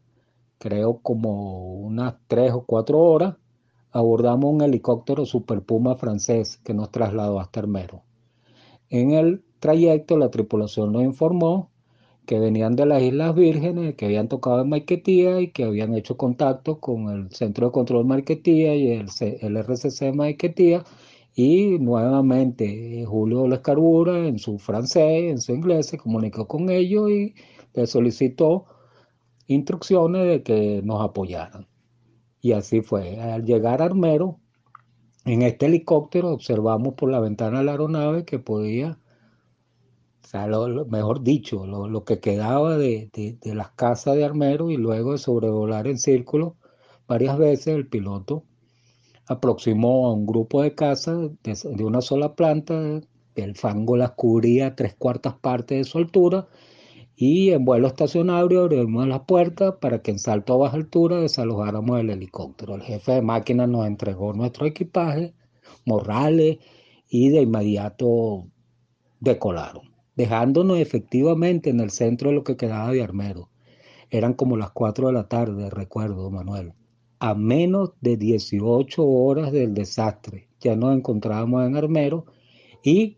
creo 0.58 1.00
como 1.00 1.74
unas 1.80 2.16
tres 2.28 2.52
o 2.52 2.66
cuatro 2.66 3.00
horas, 3.00 3.36
abordamos 3.92 4.54
un 4.54 4.62
helicóptero 4.62 5.26
Super 5.26 5.62
Puma 5.62 5.96
francés 5.96 6.58
que 6.64 6.74
nos 6.74 6.92
trasladó 6.92 7.40
hasta 7.40 7.62
Armero. 7.62 8.04
En 8.90 9.12
el 9.12 9.44
trayecto 9.60 10.18
la 10.18 10.30
tripulación 10.30 10.92
nos 10.92 11.04
informó 11.04 11.72
que 12.30 12.38
venían 12.38 12.76
de 12.76 12.86
las 12.86 13.02
Islas 13.02 13.34
Vírgenes, 13.34 13.96
que 13.96 14.06
habían 14.06 14.28
tocado 14.28 14.62
en 14.62 14.70
Maiquetía 14.70 15.42
y 15.42 15.48
que 15.50 15.64
habían 15.64 15.96
hecho 15.96 16.16
contacto 16.16 16.80
con 16.80 17.10
el 17.10 17.32
Centro 17.32 17.66
de 17.68 17.72
Control 17.72 18.06
Maiquetía 18.06 18.76
y 18.76 18.92
el, 18.92 19.08
el 19.20 19.58
RCC 19.58 20.14
Maiquetía 20.14 20.84
Y 21.34 21.80
nuevamente 21.80 23.04
Julio 23.08 23.48
Lescarbura 23.48 24.28
en 24.28 24.38
su 24.38 24.60
francés, 24.60 25.32
en 25.32 25.42
su 25.42 25.54
inglés, 25.54 25.88
se 25.88 25.98
comunicó 25.98 26.48
con 26.48 26.70
ellos 26.70 27.10
y 27.10 27.34
le 27.74 27.88
solicitó 27.88 28.66
instrucciones 29.48 30.28
de 30.28 30.44
que 30.44 30.82
nos 30.84 31.02
apoyaran. 31.02 31.68
Y 32.42 32.52
así 32.52 32.82
fue. 32.82 33.20
Al 33.20 33.44
llegar 33.44 33.82
a 33.82 33.86
Armero, 33.86 34.40
en 35.26 35.42
este 35.42 35.66
helicóptero 35.66 36.30
observamos 36.30 36.94
por 36.94 37.10
la 37.10 37.20
ventana 37.22 37.60
de 37.60 37.66
la 37.66 37.72
aeronave 37.72 38.24
que 38.24 38.38
podía, 38.38 39.00
o 40.24 40.28
sea, 40.28 40.48
lo, 40.48 40.86
mejor 40.86 41.24
dicho, 41.24 41.66
lo, 41.66 42.04
que 42.04 42.20
quedaba 42.20 42.78
de, 42.78 43.10
de, 43.14 43.56
las 43.56 43.72
casas 43.72 44.16
de 44.16 44.26
Armero 44.26 44.70
y 44.70 44.78
luego 44.78 45.14
de 45.14 45.18
sobrevolar 45.18 45.88
en 45.88 45.98
círculo 45.98 46.58
varias 47.08 47.38
veces 47.38 47.76
el 47.76 47.88
piloto 47.88 48.44
aproximó 49.30 50.08
a 50.08 50.14
un 50.14 50.26
grupo 50.26 50.62
de 50.62 50.76
casas 50.76 51.32
de, 51.44 51.84
una 51.84 52.02
sola 52.02 52.36
planta, 52.36 53.02
el 53.36 53.56
fango 53.56 53.96
las 53.96 54.12
cubría 54.12 54.76
tres 54.76 54.96
cuartas 54.96 55.36
partes 55.36 55.78
de 55.78 55.84
su 55.84 56.00
altura 56.00 56.48
y 57.16 57.52
en 57.52 57.64
vuelo 57.64 57.88
estacionario 57.88 58.62
abrimos 58.64 59.08
las 59.08 59.22
puertas 59.22 59.76
para 59.80 60.02
que 60.02 60.12
en 60.12 60.20
salto 60.20 60.54
a 60.54 60.58
baja 60.58 60.78
altura 60.78 61.18
desalojáramos 61.22 62.00
el 62.00 62.10
helicóptero. 62.10 62.76
El 62.76 62.82
jefe 62.82 63.14
de 63.14 63.22
máquina 63.22 63.68
nos 63.68 63.86
entregó 63.86 64.34
nuestro 64.34 64.66
equipaje, 64.66 65.34
morrales 65.86 66.58
y 67.08 67.30
de 67.30 67.42
inmediato 67.42 68.48
decolaron, 69.20 69.89
dejándonos 70.20 70.80
efectivamente 70.80 71.70
en 71.70 71.80
el 71.80 71.92
centro 71.92 72.28
de 72.28 72.36
lo 72.36 72.44
que 72.44 72.58
quedaba 72.58 72.92
de 72.92 73.02
Armero. 73.02 73.48
Eran 74.10 74.34
como 74.34 74.58
las 74.58 74.72
4 74.72 75.08
de 75.08 75.14
la 75.14 75.30
tarde, 75.30 75.70
recuerdo, 75.70 76.30
Manuel. 76.30 76.74
A 77.20 77.36
menos 77.36 77.94
de 78.02 78.18
18 78.18 79.02
horas 79.02 79.54
del 79.54 79.74
desastre, 79.74 80.50
ya 80.60 80.76
nos 80.76 80.94
encontrábamos 80.94 81.66
en 81.66 81.78
Armero 81.78 82.26
y 82.84 83.16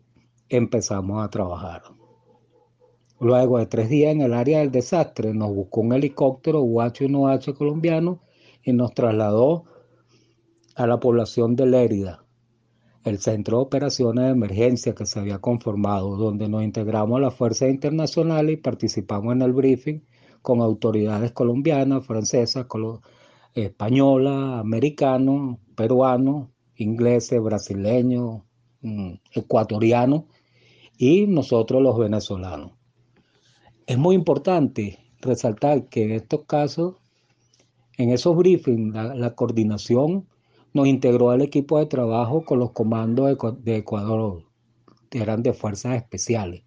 empezamos 0.48 1.24
a 1.24 1.28
trabajar. 1.28 1.82
Luego 3.18 3.58
de 3.58 3.66
tres 3.66 3.88
días 3.88 4.12
en 4.12 4.20
el 4.20 4.32
área 4.32 4.60
del 4.60 4.70
desastre, 4.70 5.34
nos 5.34 5.52
buscó 5.52 5.80
un 5.80 5.94
helicóptero 5.94 6.62
UH-1H 6.62 7.52
colombiano 7.54 8.20
y 8.62 8.74
nos 8.74 8.94
trasladó 8.94 9.64
a 10.76 10.86
la 10.86 11.00
población 11.00 11.56
de 11.56 11.66
Lérida, 11.66 12.21
el 13.04 13.18
centro 13.18 13.58
de 13.58 13.62
operaciones 13.64 14.24
de 14.24 14.30
emergencia 14.30 14.94
que 14.94 15.06
se 15.06 15.18
había 15.18 15.38
conformado, 15.38 16.16
donde 16.16 16.48
nos 16.48 16.62
integramos 16.62 17.18
a 17.18 17.22
las 17.22 17.34
fuerzas 17.34 17.70
internacionales 17.70 18.54
y 18.54 18.56
participamos 18.56 19.32
en 19.34 19.42
el 19.42 19.52
briefing 19.52 20.02
con 20.40 20.60
autoridades 20.60 21.32
colombianas, 21.32 22.06
francesas, 22.06 22.66
españolas, 23.54 24.60
americanos, 24.60 25.58
peruanos, 25.74 26.48
ingleses, 26.76 27.40
brasileños, 27.42 28.42
mm, 28.82 29.12
ecuatorianos 29.32 30.24
y 30.96 31.26
nosotros 31.26 31.82
los 31.82 31.98
venezolanos. 31.98 32.72
Es 33.86 33.98
muy 33.98 34.14
importante 34.14 34.98
resaltar 35.20 35.88
que 35.88 36.04
en 36.04 36.12
estos 36.12 36.44
casos, 36.46 36.96
en 37.98 38.10
esos 38.10 38.36
briefings, 38.36 38.94
la, 38.94 39.34
coordinación 39.34 40.26
nos 40.72 40.86
integró 40.86 41.30
al 41.30 41.42
equipo 41.42 41.78
de 41.78 41.86
trabajo 41.86 42.44
con 42.44 42.58
los 42.58 42.72
comandos 42.72 43.36
de, 43.62 43.76
Ecuador, 43.76 44.44
que 45.10 45.22
eran 45.22 45.42
de 45.42 45.52
fuerzas 45.52 45.96
especiales, 45.96 46.62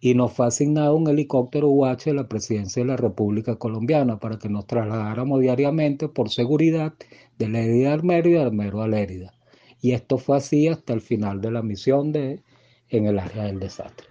y 0.00 0.14
nos 0.14 0.32
fue 0.32 0.46
asignado 0.46 0.96
un 0.96 1.08
helicóptero 1.08 1.68
UH 1.68 2.04
de 2.06 2.14
la 2.14 2.28
Presidencia 2.28 2.82
de 2.82 2.88
la 2.88 2.96
República 2.96 3.56
Colombiana 3.56 4.18
para 4.18 4.38
que 4.38 4.48
nos 4.48 4.66
trasladáramos 4.66 5.40
diariamente 5.40 6.08
por 6.08 6.30
seguridad 6.30 6.94
de 7.38 7.48
Lérida 7.48 7.90
a 7.90 7.94
Armero 7.94 8.28
y 8.28 8.32
de 8.32 8.42
Armero 8.42 8.82
a 8.82 8.88
Lérida. 8.88 9.32
Y 9.80 9.92
esto 9.92 10.18
fue 10.18 10.38
así 10.38 10.68
hasta 10.68 10.92
el 10.92 11.00
final 11.00 11.40
de 11.40 11.50
la 11.50 11.62
misión 11.62 12.12
de, 12.12 12.42
en 12.88 13.06
el 13.06 13.18
área 13.18 13.44
del 13.44 13.58
desastre. 13.58 14.06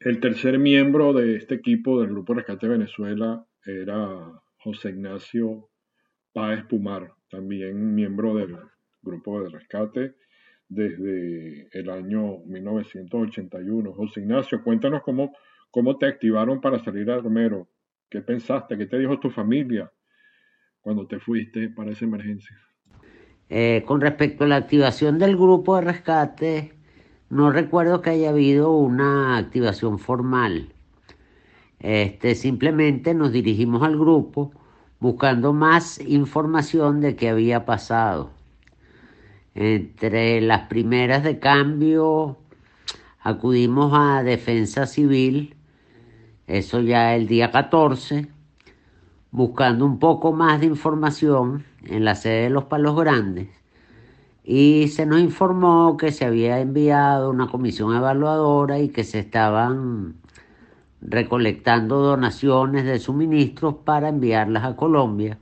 El 0.00 0.20
tercer 0.20 0.58
miembro 0.58 1.12
de 1.12 1.36
este 1.36 1.56
equipo 1.56 2.00
del 2.00 2.10
Grupo 2.10 2.34
Rescate 2.34 2.68
Venezuela 2.68 3.44
era 3.64 4.40
José 4.58 4.90
Ignacio 4.90 5.68
Páez 6.32 6.64
Pumar, 6.66 7.12
también 7.30 7.94
miembro 7.94 8.34
del 8.34 8.56
Grupo 9.02 9.42
de 9.42 9.50
Rescate 9.50 10.14
desde 10.68 11.68
el 11.72 11.90
año 11.90 12.38
1981. 12.46 13.92
José 13.92 14.20
Ignacio, 14.20 14.62
cuéntanos 14.62 15.02
cómo, 15.02 15.32
cómo 15.70 15.96
te 15.96 16.06
activaron 16.06 16.60
para 16.60 16.78
salir 16.82 17.10
a 17.10 17.16
Armero. 17.16 17.68
¿Qué 18.10 18.20
pensaste? 18.20 18.76
¿Qué 18.76 18.86
te 18.86 18.98
dijo 18.98 19.18
tu 19.20 19.30
familia 19.30 19.90
cuando 20.80 21.06
te 21.06 21.18
fuiste 21.18 21.68
para 21.70 21.92
esa 21.92 22.04
emergencia? 22.04 22.56
Eh, 23.50 23.82
con 23.86 24.00
respecto 24.00 24.44
a 24.44 24.48
la 24.48 24.56
activación 24.56 25.18
del 25.18 25.36
grupo 25.36 25.76
de 25.76 25.82
rescate, 25.82 26.72
no 27.30 27.50
recuerdo 27.50 28.02
que 28.02 28.10
haya 28.10 28.30
habido 28.30 28.72
una 28.72 29.38
activación 29.38 29.98
formal. 29.98 30.72
Este, 31.78 32.34
simplemente 32.34 33.14
nos 33.14 33.32
dirigimos 33.32 33.82
al 33.82 33.96
grupo 33.96 34.52
buscando 35.00 35.52
más 35.52 36.00
información 36.00 37.00
de 37.00 37.16
qué 37.16 37.28
había 37.28 37.64
pasado. 37.64 38.30
Entre 39.54 40.40
las 40.40 40.68
primeras 40.68 41.24
de 41.24 41.38
cambio 41.38 42.38
acudimos 43.20 43.92
a 43.94 44.22
Defensa 44.22 44.86
Civil, 44.86 45.56
eso 46.46 46.80
ya 46.80 47.14
el 47.14 47.26
día 47.26 47.50
14, 47.50 48.28
buscando 49.30 49.84
un 49.84 49.98
poco 49.98 50.32
más 50.32 50.60
de 50.60 50.66
información 50.66 51.64
en 51.84 52.04
la 52.04 52.14
sede 52.14 52.44
de 52.44 52.50
los 52.50 52.64
Palos 52.64 52.96
Grandes 52.96 53.48
y 54.50 54.88
se 54.88 55.04
nos 55.04 55.20
informó 55.20 55.98
que 55.98 56.10
se 56.10 56.24
había 56.24 56.58
enviado 56.58 57.28
una 57.28 57.48
comisión 57.48 57.94
evaluadora 57.94 58.78
y 58.78 58.88
que 58.88 59.04
se 59.04 59.18
estaban 59.18 60.14
recolectando 61.00 61.98
donaciones 61.98 62.84
de 62.84 62.98
suministros 62.98 63.76
para 63.84 64.08
enviarlas 64.08 64.64
a 64.64 64.76
Colombia, 64.76 65.38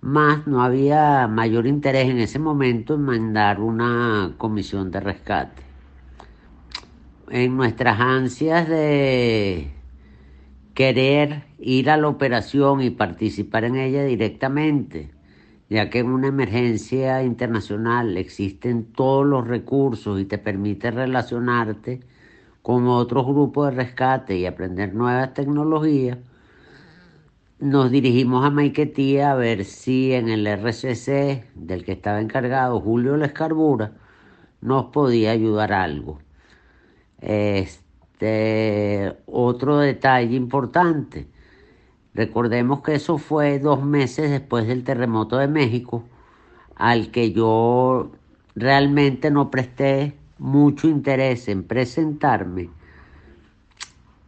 más 0.00 0.46
no 0.46 0.62
había 0.62 1.26
mayor 1.26 1.66
interés 1.66 2.08
en 2.08 2.18
ese 2.18 2.38
momento 2.38 2.94
en 2.94 3.02
mandar 3.02 3.60
una 3.60 4.34
comisión 4.38 4.90
de 4.90 5.00
rescate. 5.00 5.62
En 7.30 7.56
nuestras 7.56 8.00
ansias 8.00 8.68
de 8.68 9.72
querer 10.74 11.44
ir 11.58 11.90
a 11.90 11.96
la 11.96 12.08
operación 12.08 12.80
y 12.80 12.90
participar 12.90 13.64
en 13.64 13.76
ella 13.76 14.04
directamente, 14.04 15.10
ya 15.68 15.90
que 15.90 15.98
en 15.98 16.06
una 16.06 16.28
emergencia 16.28 17.22
internacional 17.24 18.16
existen 18.16 18.84
todos 18.84 19.26
los 19.26 19.46
recursos 19.46 20.20
y 20.20 20.24
te 20.24 20.38
permite 20.38 20.90
relacionarte 20.90 22.00
con 22.68 22.86
otros 22.86 23.24
grupos 23.24 23.70
de 23.70 23.76
rescate 23.76 24.36
y 24.36 24.44
aprender 24.44 24.92
nuevas 24.92 25.32
tecnologías, 25.32 26.18
nos 27.60 27.90
dirigimos 27.90 28.44
a 28.44 28.50
Maiquetía 28.50 29.30
a 29.30 29.36
ver 29.36 29.64
si 29.64 30.12
en 30.12 30.28
el 30.28 30.46
RCC 30.46 31.46
del 31.54 31.82
que 31.82 31.92
estaba 31.92 32.20
encargado 32.20 32.78
Julio 32.78 33.16
Lescarbura 33.16 33.92
nos 34.60 34.84
podía 34.92 35.30
ayudar 35.30 35.72
algo. 35.72 36.18
Este 37.22 39.16
otro 39.24 39.78
detalle 39.78 40.36
importante 40.36 41.26
Recordemos 42.12 42.82
que 42.82 42.96
eso 42.96 43.16
fue 43.16 43.60
dos 43.60 43.82
meses 43.82 44.30
después 44.30 44.66
del 44.66 44.84
terremoto 44.84 45.38
de 45.38 45.48
México, 45.48 46.04
al 46.74 47.10
que 47.12 47.32
yo 47.32 48.10
realmente 48.54 49.30
no 49.30 49.50
presté 49.50 50.18
mucho 50.38 50.88
interés 50.88 51.48
en 51.48 51.64
presentarme, 51.64 52.70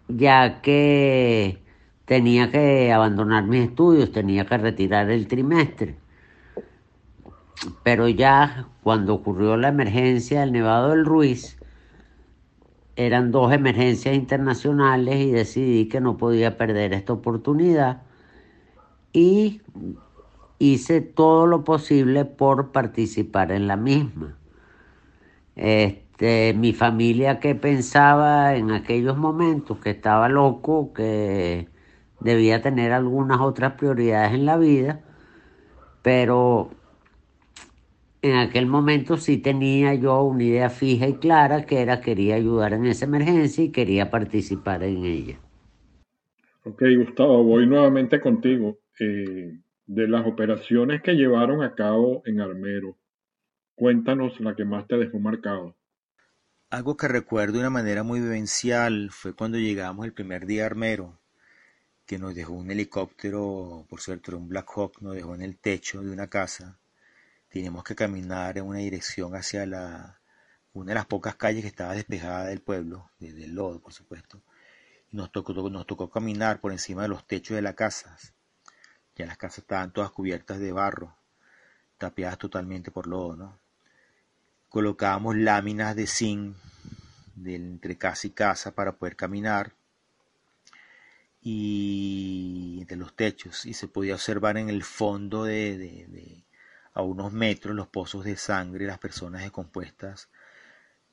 ya 0.08 0.60
que 0.60 1.58
tenía 2.04 2.50
que 2.50 2.92
abandonar 2.92 3.44
mis 3.44 3.68
estudios, 3.68 4.12
tenía 4.12 4.44
que 4.44 4.58
retirar 4.58 5.10
el 5.10 5.28
trimestre. 5.28 5.96
Pero 7.82 8.08
ya 8.08 8.66
cuando 8.82 9.14
ocurrió 9.14 9.56
la 9.56 9.68
emergencia 9.68 10.40
del 10.40 10.52
Nevado 10.52 10.90
del 10.90 11.04
Ruiz, 11.04 11.58
eran 12.96 13.30
dos 13.30 13.52
emergencias 13.52 14.14
internacionales 14.14 15.16
y 15.16 15.30
decidí 15.30 15.88
que 15.88 16.00
no 16.00 16.16
podía 16.16 16.56
perder 16.56 16.92
esta 16.92 17.12
oportunidad 17.12 18.02
y 19.12 19.62
hice 20.58 21.00
todo 21.00 21.46
lo 21.46 21.64
posible 21.64 22.24
por 22.24 22.72
participar 22.72 23.52
en 23.52 23.66
la 23.66 23.76
misma. 23.76 24.36
Este, 25.56 26.54
mi 26.54 26.72
familia 26.72 27.40
que 27.40 27.54
pensaba 27.54 28.56
en 28.56 28.70
aquellos 28.70 29.16
momentos 29.16 29.78
que 29.78 29.90
estaba 29.90 30.28
loco, 30.28 30.92
que 30.92 31.68
debía 32.20 32.62
tener 32.62 32.92
algunas 32.92 33.40
otras 33.40 33.74
prioridades 33.74 34.32
en 34.32 34.46
la 34.46 34.56
vida, 34.56 35.00
pero 36.02 36.70
en 38.22 38.36
aquel 38.36 38.66
momento 38.66 39.16
sí 39.16 39.38
tenía 39.38 39.94
yo 39.94 40.22
una 40.22 40.44
idea 40.44 40.70
fija 40.70 41.08
y 41.08 41.14
clara 41.14 41.64
que 41.64 41.80
era 41.80 42.00
quería 42.00 42.34
ayudar 42.34 42.74
en 42.74 42.86
esa 42.86 43.06
emergencia 43.06 43.64
y 43.64 43.70
quería 43.70 44.10
participar 44.10 44.82
en 44.82 45.04
ella. 45.04 45.38
Ok, 46.64 46.82
Gustavo, 46.98 47.42
voy 47.42 47.66
nuevamente 47.66 48.20
contigo. 48.20 48.78
Eh, 48.98 49.58
de 49.86 50.06
las 50.06 50.24
operaciones 50.24 51.02
que 51.02 51.14
llevaron 51.14 51.62
a 51.62 51.74
cabo 51.74 52.22
en 52.24 52.40
Armero, 52.40 52.96
Cuéntanos 53.80 54.38
la 54.40 54.54
que 54.54 54.66
más 54.66 54.86
te 54.86 54.98
dejó 54.98 55.18
marcado. 55.20 55.74
Algo 56.68 56.98
que 56.98 57.08
recuerdo 57.08 57.54
de 57.54 57.60
una 57.60 57.70
manera 57.70 58.02
muy 58.02 58.20
vivencial 58.20 59.08
fue 59.10 59.32
cuando 59.32 59.56
llegamos 59.56 60.04
el 60.04 60.12
primer 60.12 60.44
día 60.44 60.66
Armero, 60.66 61.18
que 62.04 62.18
nos 62.18 62.34
dejó 62.34 62.52
un 62.52 62.70
helicóptero, 62.70 63.86
por 63.88 64.02
cierto, 64.02 64.36
un 64.36 64.50
Black 64.50 64.70
Hawk, 64.76 65.00
nos 65.00 65.14
dejó 65.14 65.34
en 65.34 65.40
el 65.40 65.56
techo 65.56 66.02
de 66.02 66.10
una 66.10 66.26
casa. 66.26 66.78
Teníamos 67.48 67.82
que 67.82 67.94
caminar 67.94 68.58
en 68.58 68.66
una 68.66 68.80
dirección 68.80 69.34
hacia 69.34 69.64
la, 69.64 70.20
una 70.74 70.90
de 70.90 70.96
las 70.96 71.06
pocas 71.06 71.36
calles 71.36 71.62
que 71.62 71.68
estaba 71.68 71.94
despejada 71.94 72.48
del 72.48 72.60
pueblo, 72.60 73.10
desde 73.18 73.48
lodo, 73.48 73.80
por 73.80 73.94
supuesto. 73.94 74.42
Y 75.10 75.16
nos 75.16 75.32
tocó, 75.32 75.54
nos 75.70 75.86
tocó 75.86 76.10
caminar 76.10 76.60
por 76.60 76.72
encima 76.72 77.00
de 77.00 77.08
los 77.08 77.26
techos 77.26 77.54
de 77.54 77.62
las 77.62 77.76
casas. 77.76 78.34
Ya 79.16 79.24
las 79.24 79.38
casas 79.38 79.60
estaban 79.60 79.90
todas 79.90 80.10
cubiertas 80.10 80.58
de 80.58 80.70
barro, 80.70 81.16
tapiadas 81.96 82.36
totalmente 82.36 82.90
por 82.90 83.06
lodo, 83.06 83.36
¿no? 83.36 83.69
Colocábamos 84.70 85.36
láminas 85.36 85.96
de 85.96 86.06
zinc 86.06 86.56
de 87.34 87.56
entre 87.56 87.98
casa 87.98 88.28
y 88.28 88.30
casa 88.30 88.74
para 88.74 88.96
poder 88.96 89.16
caminar 89.16 89.74
y 91.42 92.78
entre 92.80 92.96
los 92.96 93.14
techos 93.16 93.66
y 93.66 93.74
se 93.74 93.88
podía 93.88 94.14
observar 94.14 94.58
en 94.58 94.68
el 94.68 94.84
fondo 94.84 95.44
de, 95.44 96.44
a 96.94 97.02
unos 97.02 97.32
metros 97.32 97.74
los 97.74 97.88
pozos 97.88 98.24
de 98.24 98.36
sangre 98.36 98.86
las 98.86 98.98
personas 98.98 99.42
descompuestas 99.42 100.28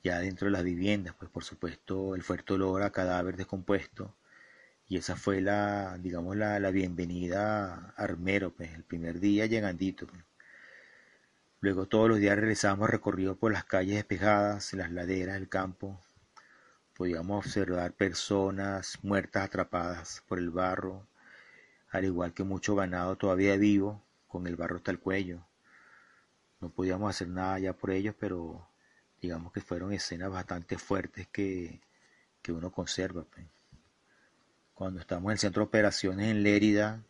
ya 0.03 0.19
dentro 0.19 0.45
de 0.45 0.51
las 0.51 0.63
viviendas 0.63 1.15
pues 1.15 1.31
por 1.31 1.43
supuesto 1.43 2.13
el 2.13 2.21
fuerte 2.21 2.53
olor 2.53 2.83
a 2.83 2.91
cadáver 2.91 3.37
descompuesto 3.37 4.15
y 4.87 4.97
esa 4.97 5.15
fue 5.15 5.41
la 5.41 5.97
digamos 5.97 6.35
la, 6.35 6.59
la 6.59 6.69
bienvenida 6.69 7.73
a 7.73 8.03
Armero 8.03 8.53
pues 8.53 8.71
el 8.75 8.83
primer 8.83 9.19
día 9.19 9.47
llegandito 9.47 10.05
pues. 10.05 10.23
Luego 11.59 11.87
todos 11.87 12.07
los 12.07 12.19
días 12.19 12.37
realizábamos 12.37 12.87
recorridos 12.87 13.35
por 13.35 13.51
las 13.51 13.63
calles 13.63 13.95
despejadas, 13.95 14.73
las 14.73 14.91
laderas 14.91 15.33
del 15.35 15.49
campo. 15.49 15.99
Podíamos 16.95 17.45
observar 17.45 17.93
personas 17.93 18.99
muertas 19.01 19.45
atrapadas 19.45 20.23
por 20.27 20.37
el 20.37 20.51
barro, 20.51 21.07
al 21.89 22.05
igual 22.05 22.33
que 22.35 22.43
mucho 22.43 22.75
ganado 22.75 23.15
todavía 23.15 23.55
vivo, 23.57 24.03
con 24.27 24.45
el 24.45 24.55
barro 24.55 24.75
hasta 24.77 24.91
el 24.91 24.99
cuello. 24.99 25.47
No 26.59 26.69
podíamos 26.69 27.09
hacer 27.09 27.27
nada 27.27 27.57
ya 27.57 27.73
por 27.73 27.89
ellos, 27.89 28.13
pero 28.19 28.67
digamos 29.19 29.51
que 29.51 29.61
fueron 29.61 29.91
escenas 29.93 30.29
bastante 30.29 30.77
fuertes 30.77 31.27
que, 31.27 31.81
que 32.43 32.51
uno 32.51 32.71
conserva. 32.71 33.23
Pues. 33.23 33.47
Cuando 34.75 34.99
estamos 34.99 35.29
en 35.29 35.33
el 35.33 35.39
centro 35.39 35.61
de 35.61 35.67
operaciones 35.67 36.29
en 36.29 36.43
Lérida, 36.43 37.03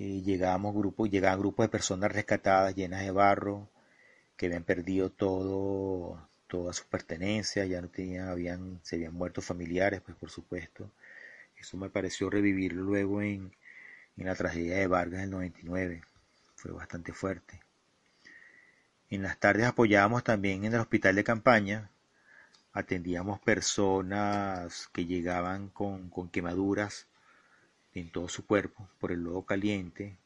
eh, 0.00 0.22
llegábamos 0.22 0.74
grupos, 0.74 1.10
llegaban 1.10 1.40
grupos 1.40 1.64
de 1.66 1.68
personas 1.68 2.10
rescatadas 2.10 2.74
llenas 2.74 3.02
de 3.02 3.10
barro, 3.10 3.68
que 4.36 4.46
habían 4.46 4.64
perdido 4.64 5.10
todo, 5.10 6.26
todas 6.46 6.76
sus 6.76 6.86
pertenencias, 6.86 7.68
ya 7.68 7.82
no 7.82 7.88
tenían, 7.88 8.28
habían, 8.28 8.80
se 8.82 8.96
habían 8.96 9.12
muerto 9.12 9.42
familiares, 9.42 10.00
pues 10.00 10.16
por 10.16 10.30
supuesto. 10.30 10.90
Eso 11.58 11.76
me 11.76 11.90
pareció 11.90 12.30
revivirlo 12.30 12.82
luego 12.82 13.20
en, 13.20 13.54
en 14.16 14.26
la 14.26 14.34
tragedia 14.34 14.78
de 14.78 14.86
Vargas 14.86 15.20
del 15.20 15.30
99. 15.30 16.02
Fue 16.56 16.72
bastante 16.72 17.12
fuerte. 17.12 17.60
En 19.10 19.22
las 19.22 19.38
tardes 19.38 19.66
apoyábamos 19.66 20.24
también 20.24 20.64
en 20.64 20.72
el 20.72 20.80
hospital 20.80 21.14
de 21.16 21.24
campaña, 21.24 21.90
atendíamos 22.72 23.38
personas 23.40 24.88
que 24.94 25.04
llegaban 25.04 25.68
con, 25.68 26.08
con 26.08 26.30
quemaduras 26.30 27.06
en 27.94 28.10
todo 28.10 28.28
su 28.28 28.46
cuerpo 28.46 28.88
por 28.98 29.12
el 29.12 29.20
lodo 29.22 29.42
caliente 29.44 30.16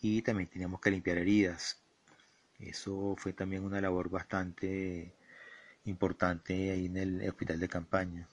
y 0.00 0.22
también 0.22 0.48
teníamos 0.48 0.80
que 0.80 0.90
limpiar 0.90 1.18
heridas. 1.18 1.78
Eso 2.58 3.16
fue 3.18 3.32
también 3.32 3.64
una 3.64 3.80
labor 3.80 4.08
bastante 4.10 5.14
importante 5.84 6.70
ahí 6.70 6.86
en 6.86 6.96
el 6.96 7.28
hospital 7.28 7.60
de 7.60 7.68
campaña. 7.68 8.28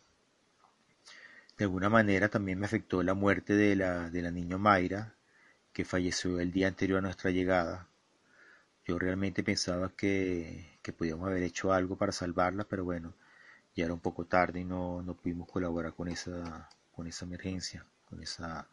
De 1.57 1.65
alguna 1.65 1.89
manera 1.89 2.29
también 2.29 2.59
me 2.59 2.65
afectó 2.65 3.03
la 3.03 3.13
muerte 3.13 3.53
de 3.53 3.75
la, 3.75 4.09
de 4.09 4.21
la 4.21 4.31
niña 4.31 4.57
Mayra, 4.57 5.13
que 5.73 5.85
falleció 5.85 6.39
el 6.39 6.51
día 6.51 6.67
anterior 6.67 6.99
a 6.99 7.01
nuestra 7.01 7.31
llegada. 7.31 7.87
Yo 8.85 8.99
realmente 8.99 9.43
pensaba 9.43 9.91
que, 9.95 10.77
que 10.81 10.93
podíamos 10.93 11.27
haber 11.27 11.43
hecho 11.43 11.73
algo 11.73 11.97
para 11.97 12.11
salvarla, 12.11 12.65
pero 12.65 12.83
bueno, 12.85 13.13
ya 13.75 13.85
era 13.85 13.93
un 13.93 13.99
poco 13.99 14.25
tarde 14.25 14.61
y 14.61 14.65
no, 14.65 15.01
no 15.03 15.15
pudimos 15.15 15.47
colaborar 15.49 15.93
con 15.93 16.07
esa, 16.09 16.69
con 16.91 17.07
esa 17.07 17.25
emergencia 17.25 17.85
con 18.13 18.23
esa, 18.23 18.67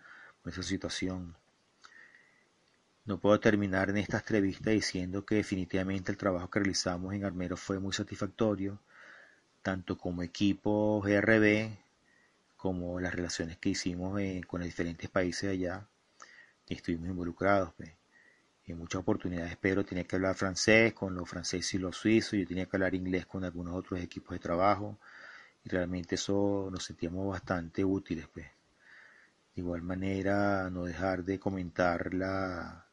situación. 0.63 1.37
No 3.05 3.19
puedo 3.19 3.41
terminar 3.41 3.91
en 3.91 3.97
esta 3.99 4.19
entrevista 4.19 4.71
diciendo 4.71 5.25
que 5.25 5.37
definitivamente 5.37 6.13
el 6.13 6.19
trabajo 6.19 6.51
que 6.51 6.61
realizamos 6.61 7.15
en 7.15 7.25
Armero 7.25 7.57
fue 7.57 7.79
muy 7.79 7.93
satisfactorio, 7.93 8.79
tanto 9.63 9.97
como 9.99 10.23
equipo 10.23 11.01
GRB 11.01 11.77
como 12.57 13.01
las 13.01 13.15
relaciones 13.15 13.57
que 13.59 13.71
hicimos 13.71 14.21
eh, 14.21 14.43
con 14.47 14.61
los 14.61 14.67
diferentes 14.67 15.09
países 15.09 15.51
allá 15.51 15.87
estuvimos 16.67 17.09
involucrados. 17.09 17.73
Pues. 17.77 17.91
En 18.67 18.79
muchas 18.79 19.01
oportunidades 19.01 19.57
Pedro 19.57 19.85
tenía 19.85 20.05
que 20.05 20.17
hablar 20.17 20.37
francés 20.37 20.93
con 20.95 21.15
los 21.15 21.29
franceses 21.29 21.75
y 21.75 21.79
los 21.79 21.97
suizos, 21.97 22.39
yo 22.39 22.47
tenía 22.47 22.67
que 22.67 22.77
hablar 22.77 22.95
inglés 22.95 23.27
con 23.27 23.45
algunos 23.45 23.75
otros 23.75 24.01
equipos 24.01 24.33
de 24.33 24.39
trabajo 24.39 24.99
y 25.65 25.69
realmente 25.71 26.15
eso 26.15 26.69
nos 26.71 26.85
sentíamos 26.85 27.29
bastante 27.29 27.85
útiles. 27.85 28.29
Pues. 28.29 28.47
De 29.55 29.63
igual 29.63 29.83
manera, 29.83 30.71
no 30.71 30.85
dejar 30.85 31.25
de 31.25 31.39
comentar 31.39 32.15
la, 32.15 32.87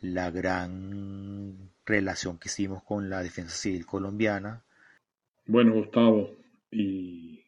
la 0.00 0.30
gran 0.30 1.70
relación 1.84 2.38
que 2.38 2.48
hicimos 2.48 2.82
con 2.82 3.10
la 3.10 3.22
defensa 3.22 3.54
civil 3.56 3.86
colombiana. 3.86 4.64
Bueno, 5.46 5.74
Gustavo 5.74 6.36
y, 6.70 7.42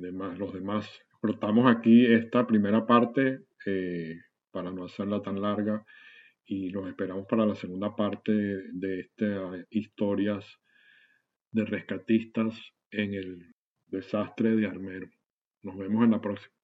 demás, 0.00 0.38
los 0.38 0.52
demás, 0.52 0.88
cortamos 1.20 1.70
aquí 1.74 2.06
esta 2.06 2.46
primera 2.46 2.86
parte 2.86 3.40
eh, 3.66 4.20
para 4.50 4.70
no 4.70 4.84
hacerla 4.84 5.22
tan 5.22 5.40
larga 5.40 5.84
y 6.44 6.70
los 6.70 6.88
esperamos 6.88 7.26
para 7.26 7.46
la 7.46 7.54
segunda 7.54 7.94
parte 7.94 8.32
de 8.32 9.00
estas 9.00 9.66
historias 9.70 10.44
de 11.52 11.64
rescatistas 11.64 12.54
en 12.90 13.14
el 13.14 13.54
desastre 13.86 14.56
de 14.56 14.66
Armero. 14.66 15.08
Nos 15.62 15.76
vemos 15.76 16.04
en 16.04 16.12
la 16.12 16.20
próxima. 16.20 16.57